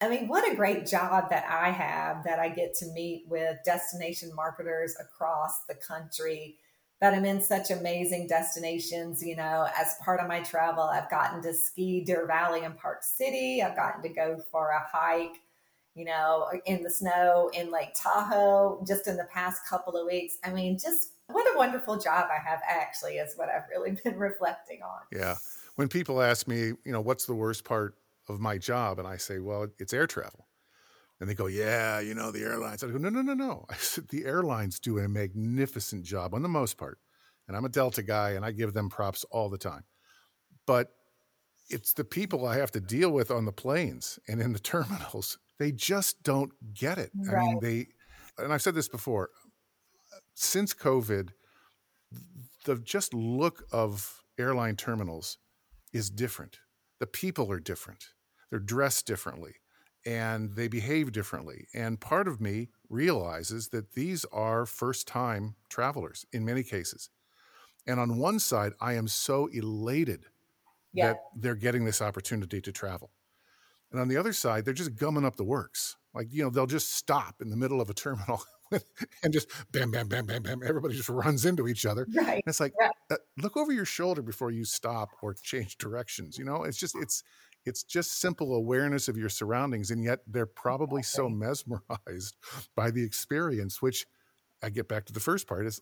I 0.00 0.08
mean, 0.08 0.28
what 0.28 0.50
a 0.50 0.54
great 0.54 0.86
job 0.86 1.30
that 1.30 1.46
I 1.48 1.70
have 1.70 2.24
that 2.24 2.38
I 2.38 2.48
get 2.48 2.74
to 2.74 2.86
meet 2.92 3.24
with 3.28 3.56
destination 3.64 4.34
marketers 4.34 4.94
across 5.00 5.64
the 5.64 5.74
country. 5.74 6.58
That 7.02 7.12
I'm 7.12 7.26
in 7.26 7.42
such 7.42 7.70
amazing 7.70 8.26
destinations. 8.26 9.22
You 9.22 9.36
know, 9.36 9.68
as 9.78 9.96
part 10.02 10.20
of 10.20 10.28
my 10.28 10.40
travel, 10.40 10.84
I've 10.84 11.10
gotten 11.10 11.42
to 11.42 11.52
ski 11.52 12.02
Deer 12.02 12.26
Valley 12.26 12.64
and 12.64 12.76
Park 12.76 13.02
City. 13.02 13.62
I've 13.62 13.76
gotten 13.76 14.02
to 14.02 14.08
go 14.08 14.38
for 14.50 14.70
a 14.70 14.80
hike 14.80 15.36
you 15.96 16.04
know, 16.04 16.46
in 16.66 16.82
the 16.82 16.90
snow 16.90 17.50
in 17.54 17.72
Lake 17.72 17.94
Tahoe 17.94 18.84
just 18.86 19.08
in 19.08 19.16
the 19.16 19.24
past 19.24 19.62
couple 19.66 19.96
of 19.96 20.06
weeks. 20.06 20.36
I 20.44 20.52
mean, 20.52 20.78
just 20.78 21.12
what 21.28 21.46
a 21.54 21.56
wonderful 21.56 21.98
job 21.98 22.28
I 22.30 22.38
have 22.48 22.60
actually 22.68 23.14
is 23.14 23.34
what 23.34 23.48
I've 23.48 23.68
really 23.70 23.98
been 24.04 24.18
reflecting 24.18 24.82
on. 24.82 25.00
Yeah. 25.10 25.36
When 25.76 25.88
people 25.88 26.20
ask 26.20 26.46
me, 26.46 26.58
you 26.84 26.92
know, 26.92 27.00
what's 27.00 27.24
the 27.24 27.34
worst 27.34 27.64
part 27.64 27.96
of 28.28 28.40
my 28.40 28.58
job? 28.58 28.98
And 28.98 29.08
I 29.08 29.16
say, 29.16 29.38
well, 29.38 29.68
it's 29.78 29.94
air 29.94 30.06
travel. 30.06 30.46
And 31.18 31.30
they 31.30 31.34
go, 31.34 31.46
yeah, 31.46 31.98
you 32.00 32.14
know, 32.14 32.30
the 32.30 32.42
airlines. 32.42 32.84
I 32.84 32.88
go, 32.88 32.98
no, 32.98 33.08
no, 33.08 33.22
no, 33.22 33.32
no. 33.32 33.64
I 33.70 33.76
said, 33.76 34.08
the 34.08 34.26
airlines 34.26 34.78
do 34.78 34.98
a 34.98 35.08
magnificent 35.08 36.04
job 36.04 36.34
on 36.34 36.42
the 36.42 36.48
most 36.48 36.76
part. 36.76 36.98
And 37.48 37.56
I'm 37.56 37.64
a 37.64 37.70
Delta 37.70 38.02
guy 38.02 38.30
and 38.32 38.44
I 38.44 38.52
give 38.52 38.74
them 38.74 38.90
props 38.90 39.24
all 39.30 39.48
the 39.48 39.56
time. 39.56 39.84
But 40.66 40.90
it's 41.70 41.94
the 41.94 42.04
people 42.04 42.46
I 42.46 42.58
have 42.58 42.70
to 42.72 42.80
deal 42.80 43.10
with 43.10 43.30
on 43.30 43.46
the 43.46 43.52
planes 43.52 44.18
and 44.28 44.42
in 44.42 44.52
the 44.52 44.58
terminals 44.74 45.38
they 45.58 45.72
just 45.72 46.22
don't 46.22 46.52
get 46.74 46.98
it. 46.98 47.10
Right. 47.14 47.36
I 47.36 47.40
mean, 47.40 47.58
they, 47.60 47.86
and 48.38 48.52
I've 48.52 48.62
said 48.62 48.74
this 48.74 48.88
before, 48.88 49.30
since 50.34 50.74
COVID, 50.74 51.30
the 52.64 52.76
just 52.76 53.14
look 53.14 53.64
of 53.72 54.22
airline 54.38 54.76
terminals 54.76 55.38
is 55.92 56.10
different. 56.10 56.58
The 56.98 57.06
people 57.06 57.50
are 57.50 57.60
different. 57.60 58.08
They're 58.50 58.58
dressed 58.58 59.06
differently 59.06 59.54
and 60.04 60.54
they 60.54 60.68
behave 60.68 61.10
differently. 61.12 61.66
And 61.74 62.00
part 62.00 62.28
of 62.28 62.40
me 62.40 62.68
realizes 62.88 63.68
that 63.68 63.92
these 63.94 64.24
are 64.32 64.64
first 64.64 65.08
time 65.08 65.56
travelers 65.68 66.24
in 66.32 66.44
many 66.44 66.62
cases. 66.62 67.10
And 67.86 67.98
on 67.98 68.18
one 68.18 68.38
side, 68.38 68.72
I 68.80 68.94
am 68.94 69.08
so 69.08 69.46
elated 69.46 70.26
yeah. 70.92 71.08
that 71.08 71.16
they're 71.36 71.54
getting 71.54 71.84
this 71.84 72.00
opportunity 72.00 72.60
to 72.60 72.72
travel. 72.72 73.10
And 73.90 74.00
on 74.00 74.08
the 74.08 74.16
other 74.16 74.32
side, 74.32 74.64
they're 74.64 74.74
just 74.74 74.96
gumming 74.96 75.24
up 75.24 75.36
the 75.36 75.44
works. 75.44 75.96
Like, 76.14 76.32
you 76.32 76.42
know, 76.42 76.50
they'll 76.50 76.66
just 76.66 76.92
stop 76.94 77.36
in 77.40 77.50
the 77.50 77.56
middle 77.56 77.80
of 77.80 77.90
a 77.90 77.94
terminal 77.94 78.42
and 79.22 79.32
just 79.32 79.48
bam, 79.70 79.90
bam, 79.90 80.08
bam, 80.08 80.26
bam, 80.26 80.42
bam. 80.42 80.60
Everybody 80.66 80.96
just 80.96 81.08
runs 81.08 81.44
into 81.44 81.68
each 81.68 81.86
other. 81.86 82.06
Right. 82.14 82.34
And 82.34 82.42
it's 82.46 82.60
like, 82.60 82.72
right. 82.80 82.90
uh, 83.10 83.16
look 83.38 83.56
over 83.56 83.72
your 83.72 83.84
shoulder 83.84 84.22
before 84.22 84.50
you 84.50 84.64
stop 84.64 85.10
or 85.22 85.34
change 85.34 85.78
directions. 85.78 86.38
You 86.38 86.44
know, 86.44 86.64
it's 86.64 86.78
just, 86.78 86.96
it's, 86.96 87.22
it's 87.64 87.82
just 87.82 88.20
simple 88.20 88.54
awareness 88.54 89.08
of 89.08 89.16
your 89.16 89.28
surroundings. 89.28 89.90
And 89.90 90.02
yet 90.02 90.20
they're 90.26 90.46
probably 90.46 91.02
so 91.02 91.28
mesmerized 91.28 92.36
by 92.76 92.90
the 92.90 93.04
experience, 93.04 93.82
which 93.82 94.06
I 94.62 94.70
get 94.70 94.88
back 94.88 95.04
to 95.06 95.12
the 95.12 95.20
first 95.20 95.46
part 95.46 95.66
is 95.66 95.80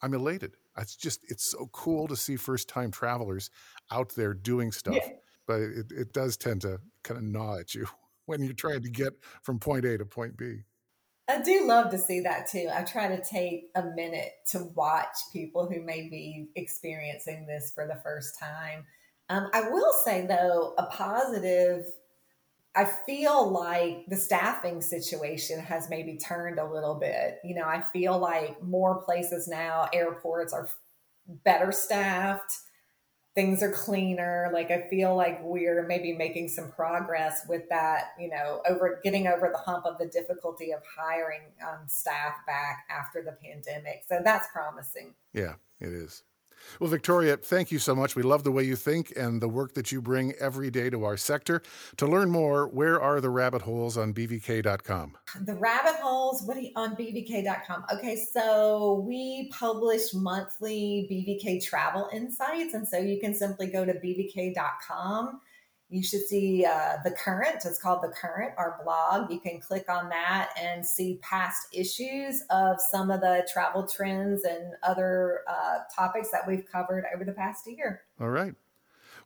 I'm 0.00 0.14
elated. 0.14 0.56
It's 0.78 0.96
just, 0.96 1.20
it's 1.28 1.44
so 1.44 1.68
cool 1.72 2.08
to 2.08 2.16
see 2.16 2.36
first 2.36 2.68
time 2.68 2.90
travelers 2.90 3.50
out 3.90 4.14
there 4.16 4.32
doing 4.32 4.72
stuff. 4.72 4.96
Yeah 4.96 5.12
but 5.46 5.60
it, 5.60 5.92
it 5.92 6.12
does 6.12 6.36
tend 6.36 6.62
to 6.62 6.80
kind 7.02 7.18
of 7.18 7.24
gnaw 7.24 7.58
at 7.58 7.74
you 7.74 7.86
when 8.26 8.42
you're 8.42 8.52
trying 8.52 8.82
to 8.82 8.90
get 8.90 9.12
from 9.42 9.58
point 9.58 9.84
A 9.84 9.98
to 9.98 10.04
point 10.04 10.36
B. 10.36 10.62
I 11.28 11.40
do 11.40 11.66
love 11.66 11.90
to 11.90 11.98
see 11.98 12.20
that 12.20 12.48
too. 12.50 12.68
I 12.72 12.82
try 12.82 13.08
to 13.08 13.22
take 13.24 13.70
a 13.74 13.82
minute 13.82 14.32
to 14.50 14.70
watch 14.74 15.16
people 15.32 15.66
who 15.66 15.80
may 15.80 16.08
be 16.08 16.48
experiencing 16.54 17.46
this 17.46 17.72
for 17.74 17.86
the 17.86 18.00
first 18.02 18.38
time. 18.38 18.84
Um, 19.30 19.48
I 19.54 19.70
will 19.70 19.92
say, 20.04 20.26
though, 20.26 20.74
a 20.76 20.84
positive, 20.86 21.86
I 22.76 22.84
feel 22.84 23.50
like 23.50 24.04
the 24.08 24.16
staffing 24.16 24.82
situation 24.82 25.60
has 25.60 25.88
maybe 25.88 26.18
turned 26.18 26.58
a 26.58 26.70
little 26.70 26.96
bit. 26.96 27.38
You 27.42 27.54
know, 27.54 27.64
I 27.64 27.82
feel 27.92 28.18
like 28.18 28.62
more 28.62 29.00
places 29.02 29.48
now, 29.48 29.88
airports 29.94 30.52
are 30.52 30.68
better 31.26 31.72
staffed 31.72 32.52
things 33.34 33.62
are 33.62 33.72
cleaner. 33.72 34.50
Like 34.52 34.70
I 34.70 34.88
feel 34.88 35.16
like 35.16 35.40
we're 35.42 35.86
maybe 35.86 36.12
making 36.12 36.48
some 36.48 36.70
progress 36.70 37.46
with 37.48 37.68
that, 37.68 38.12
you 38.18 38.28
know, 38.28 38.62
over 38.68 39.00
getting 39.02 39.26
over 39.26 39.50
the 39.52 39.58
hump 39.58 39.86
of 39.86 39.98
the 39.98 40.06
difficulty 40.06 40.72
of 40.72 40.80
hiring 40.96 41.42
um, 41.62 41.86
staff 41.86 42.34
back 42.46 42.86
after 42.88 43.22
the 43.22 43.32
pandemic. 43.32 44.04
So 44.08 44.20
that's 44.24 44.46
promising. 44.52 45.14
Yeah, 45.32 45.54
it 45.80 45.88
is. 45.88 46.22
Well, 46.80 46.90
Victoria, 46.90 47.36
thank 47.36 47.70
you 47.70 47.78
so 47.78 47.94
much. 47.94 48.16
We 48.16 48.22
love 48.22 48.44
the 48.44 48.52
way 48.52 48.62
you 48.64 48.76
think 48.76 49.12
and 49.16 49.40
the 49.40 49.48
work 49.48 49.74
that 49.74 49.92
you 49.92 50.00
bring 50.00 50.32
every 50.40 50.70
day 50.70 50.90
to 50.90 51.04
our 51.04 51.16
sector. 51.16 51.62
To 51.98 52.06
learn 52.06 52.30
more, 52.30 52.68
where 52.68 53.00
are 53.00 53.20
the 53.20 53.30
rabbit 53.30 53.62
holes 53.62 53.96
on 53.96 54.12
bvk.com? 54.14 55.16
The 55.40 55.54
rabbit 55.54 55.96
holes 56.00 56.42
what 56.44 56.62
you, 56.62 56.70
on 56.76 56.96
bvk.com. 56.96 57.84
Okay, 57.92 58.16
so 58.16 59.04
we 59.06 59.50
publish 59.52 60.14
monthly 60.14 61.08
BVK 61.10 61.64
travel 61.64 62.08
insights, 62.12 62.74
and 62.74 62.86
so 62.86 62.98
you 62.98 63.20
can 63.20 63.34
simply 63.34 63.66
go 63.66 63.84
to 63.84 63.94
bvk.com 63.94 65.40
you 65.94 66.02
should 66.02 66.22
see 66.22 66.66
uh, 66.66 66.96
the 67.04 67.12
current. 67.12 67.64
It's 67.64 67.78
called 67.78 68.02
the 68.02 68.08
current 68.08 68.52
our 68.58 68.80
blog. 68.82 69.30
You 69.30 69.38
can 69.38 69.60
click 69.60 69.88
on 69.88 70.08
that 70.08 70.50
and 70.60 70.84
see 70.84 71.20
past 71.22 71.68
issues 71.72 72.42
of 72.50 72.80
some 72.80 73.12
of 73.12 73.20
the 73.20 73.46
travel 73.52 73.86
trends 73.86 74.42
and 74.42 74.74
other 74.82 75.42
uh, 75.48 75.78
topics 75.94 76.30
that 76.32 76.46
we've 76.48 76.64
covered 76.70 77.04
over 77.14 77.24
the 77.24 77.32
past 77.32 77.66
year. 77.66 78.02
All 78.20 78.30
right. 78.30 78.54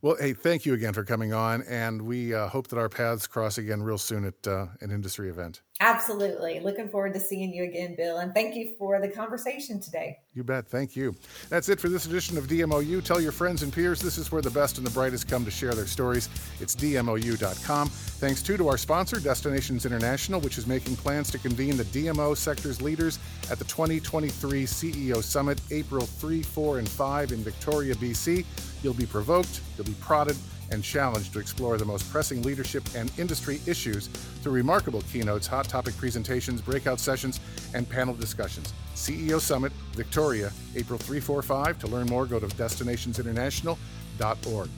Well, 0.02 0.16
hey, 0.20 0.32
thank 0.32 0.64
you 0.64 0.74
again 0.74 0.92
for 0.92 1.04
coming 1.04 1.32
on, 1.32 1.62
and 1.62 2.02
we 2.02 2.32
uh, 2.32 2.48
hope 2.48 2.68
that 2.68 2.78
our 2.78 2.88
paths 2.88 3.26
cross 3.26 3.58
again 3.58 3.82
real 3.82 3.98
soon 3.98 4.24
at 4.26 4.46
uh, 4.46 4.66
an 4.80 4.92
industry 4.92 5.28
event. 5.28 5.62
Absolutely. 5.80 6.58
Looking 6.58 6.88
forward 6.88 7.14
to 7.14 7.20
seeing 7.20 7.54
you 7.54 7.62
again, 7.62 7.94
Bill, 7.94 8.18
and 8.18 8.34
thank 8.34 8.56
you 8.56 8.74
for 8.78 9.00
the 9.00 9.06
conversation 9.06 9.80
today. 9.80 10.18
You 10.34 10.42
bet. 10.42 10.66
Thank 10.66 10.96
you. 10.96 11.14
That's 11.50 11.68
it 11.68 11.78
for 11.78 11.88
this 11.88 12.04
edition 12.04 12.36
of 12.36 12.48
DMOU. 12.48 13.04
Tell 13.04 13.20
your 13.20 13.30
friends 13.30 13.62
and 13.62 13.72
peers 13.72 14.00
this 14.00 14.18
is 14.18 14.32
where 14.32 14.42
the 14.42 14.50
best 14.50 14.78
and 14.78 14.86
the 14.86 14.90
brightest 14.90 15.28
come 15.28 15.44
to 15.44 15.52
share 15.52 15.74
their 15.74 15.86
stories. 15.86 16.28
It's 16.60 16.74
DMOU.com. 16.74 17.88
Thanks 17.90 18.42
too 18.42 18.56
to 18.56 18.66
our 18.66 18.76
sponsor, 18.76 19.20
Destinations 19.20 19.86
International, 19.86 20.40
which 20.40 20.58
is 20.58 20.66
making 20.66 20.96
plans 20.96 21.30
to 21.30 21.38
convene 21.38 21.76
the 21.76 21.84
DMO 21.84 22.36
sector's 22.36 22.82
leaders 22.82 23.20
at 23.48 23.60
the 23.60 23.64
2023 23.66 24.64
CEO 24.64 25.22
Summit, 25.22 25.60
April 25.70 26.06
3, 26.06 26.42
4, 26.42 26.78
and 26.80 26.88
5 26.88 27.30
in 27.30 27.38
Victoria, 27.44 27.94
BC. 27.94 28.44
You'll 28.82 28.94
be 28.94 29.06
provoked, 29.06 29.60
you'll 29.76 29.86
be 29.86 29.94
prodded, 30.00 30.36
and 30.70 30.82
challenged 30.82 31.32
to 31.32 31.38
explore 31.38 31.76
the 31.76 31.84
most 31.84 32.10
pressing 32.10 32.42
leadership 32.42 32.82
and 32.94 33.10
industry 33.18 33.60
issues 33.66 34.08
through 34.42 34.52
remarkable 34.52 35.02
keynotes, 35.12 35.46
hot 35.46 35.68
topic 35.68 35.96
presentations, 35.96 36.60
breakout 36.60 37.00
sessions, 37.00 37.40
and 37.74 37.88
panel 37.88 38.14
discussions. 38.14 38.72
CEO 38.94 39.40
Summit, 39.40 39.72
Victoria, 39.92 40.52
April 40.76 40.98
345. 40.98 41.78
To 41.80 41.86
learn 41.86 42.06
more, 42.06 42.26
go 42.26 42.40
to 42.40 42.46
destinationsinternational.org. 42.46 44.68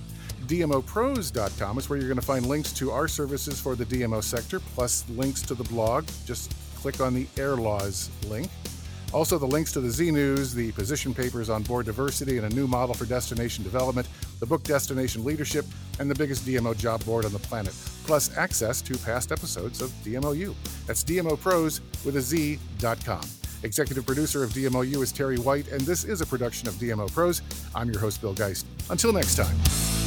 DMOproz.com 0.47 1.79
is 1.79 1.89
where 1.89 1.99
you're 1.99 2.09
going 2.09 2.21
to 2.21 2.27
find 2.27 2.47
links 2.47 2.73
to 2.73 2.91
our 2.91 3.07
services 3.07 3.61
for 3.61 3.77
the 3.77 3.85
DMO 3.85 4.23
sector, 4.23 4.61
plus 4.61 5.09
links 5.11 5.43
to 5.43 5.55
the 5.55 5.65
blog. 5.65 6.07
Just 6.27 6.55
click 6.77 7.01
on 7.01 7.15
the 7.15 7.27
Air 7.39 7.57
Laws 7.57 8.11
link. 8.27 8.49
Also, 9.13 9.39
the 9.39 9.47
links 9.47 9.73
to 9.73 9.81
the 9.81 9.91
Z 9.91 10.13
News, 10.13 10.55
the 10.55 10.71
position 10.73 11.13
papers 11.13 11.51
on 11.51 11.65
board 11.65 11.87
diversity 11.87 12.39
and 12.39 12.51
a 12.51 12.55
new 12.55 12.67
model 12.67 12.95
for 12.95 13.07
destination 13.07 13.65
development, 13.65 14.09
the 14.41 14.47
book 14.47 14.63
Destination 14.65 15.25
Leadership, 15.25 15.65
and 15.99 16.11
the 16.11 16.15
biggest 16.15 16.45
DMO 16.47 16.77
job 16.77 17.05
board 17.05 17.25
on 17.25 17.33
the 17.33 17.39
planet, 17.39 17.75
plus 18.05 18.37
access 18.37 18.81
to 18.83 18.97
past 18.99 19.31
episodes 19.31 19.81
of 19.81 19.91
DMOU. 20.03 20.55
That's 20.87 21.05
DMOPros 21.05 21.81
with 22.05 22.17
a 22.17 22.21
Z.com. 22.21 23.23
Executive 23.63 24.07
producer 24.07 24.43
of 24.43 24.51
DMOU 24.51 25.03
is 25.03 25.13
Terry 25.13 25.37
White, 25.37 25.69
and 25.69 25.83
this 25.83 26.05
is 26.05 26.23
a 26.23 26.27
production 26.27 26.67
of 26.69 26.75
DMOproz. 26.75 27.43
I'm 27.75 27.91
your 27.91 28.01
host, 28.01 28.21
Bill 28.23 28.35
Geist. 28.35 28.67
Until 28.89 29.13
next 29.13 29.37
time. 29.37 30.00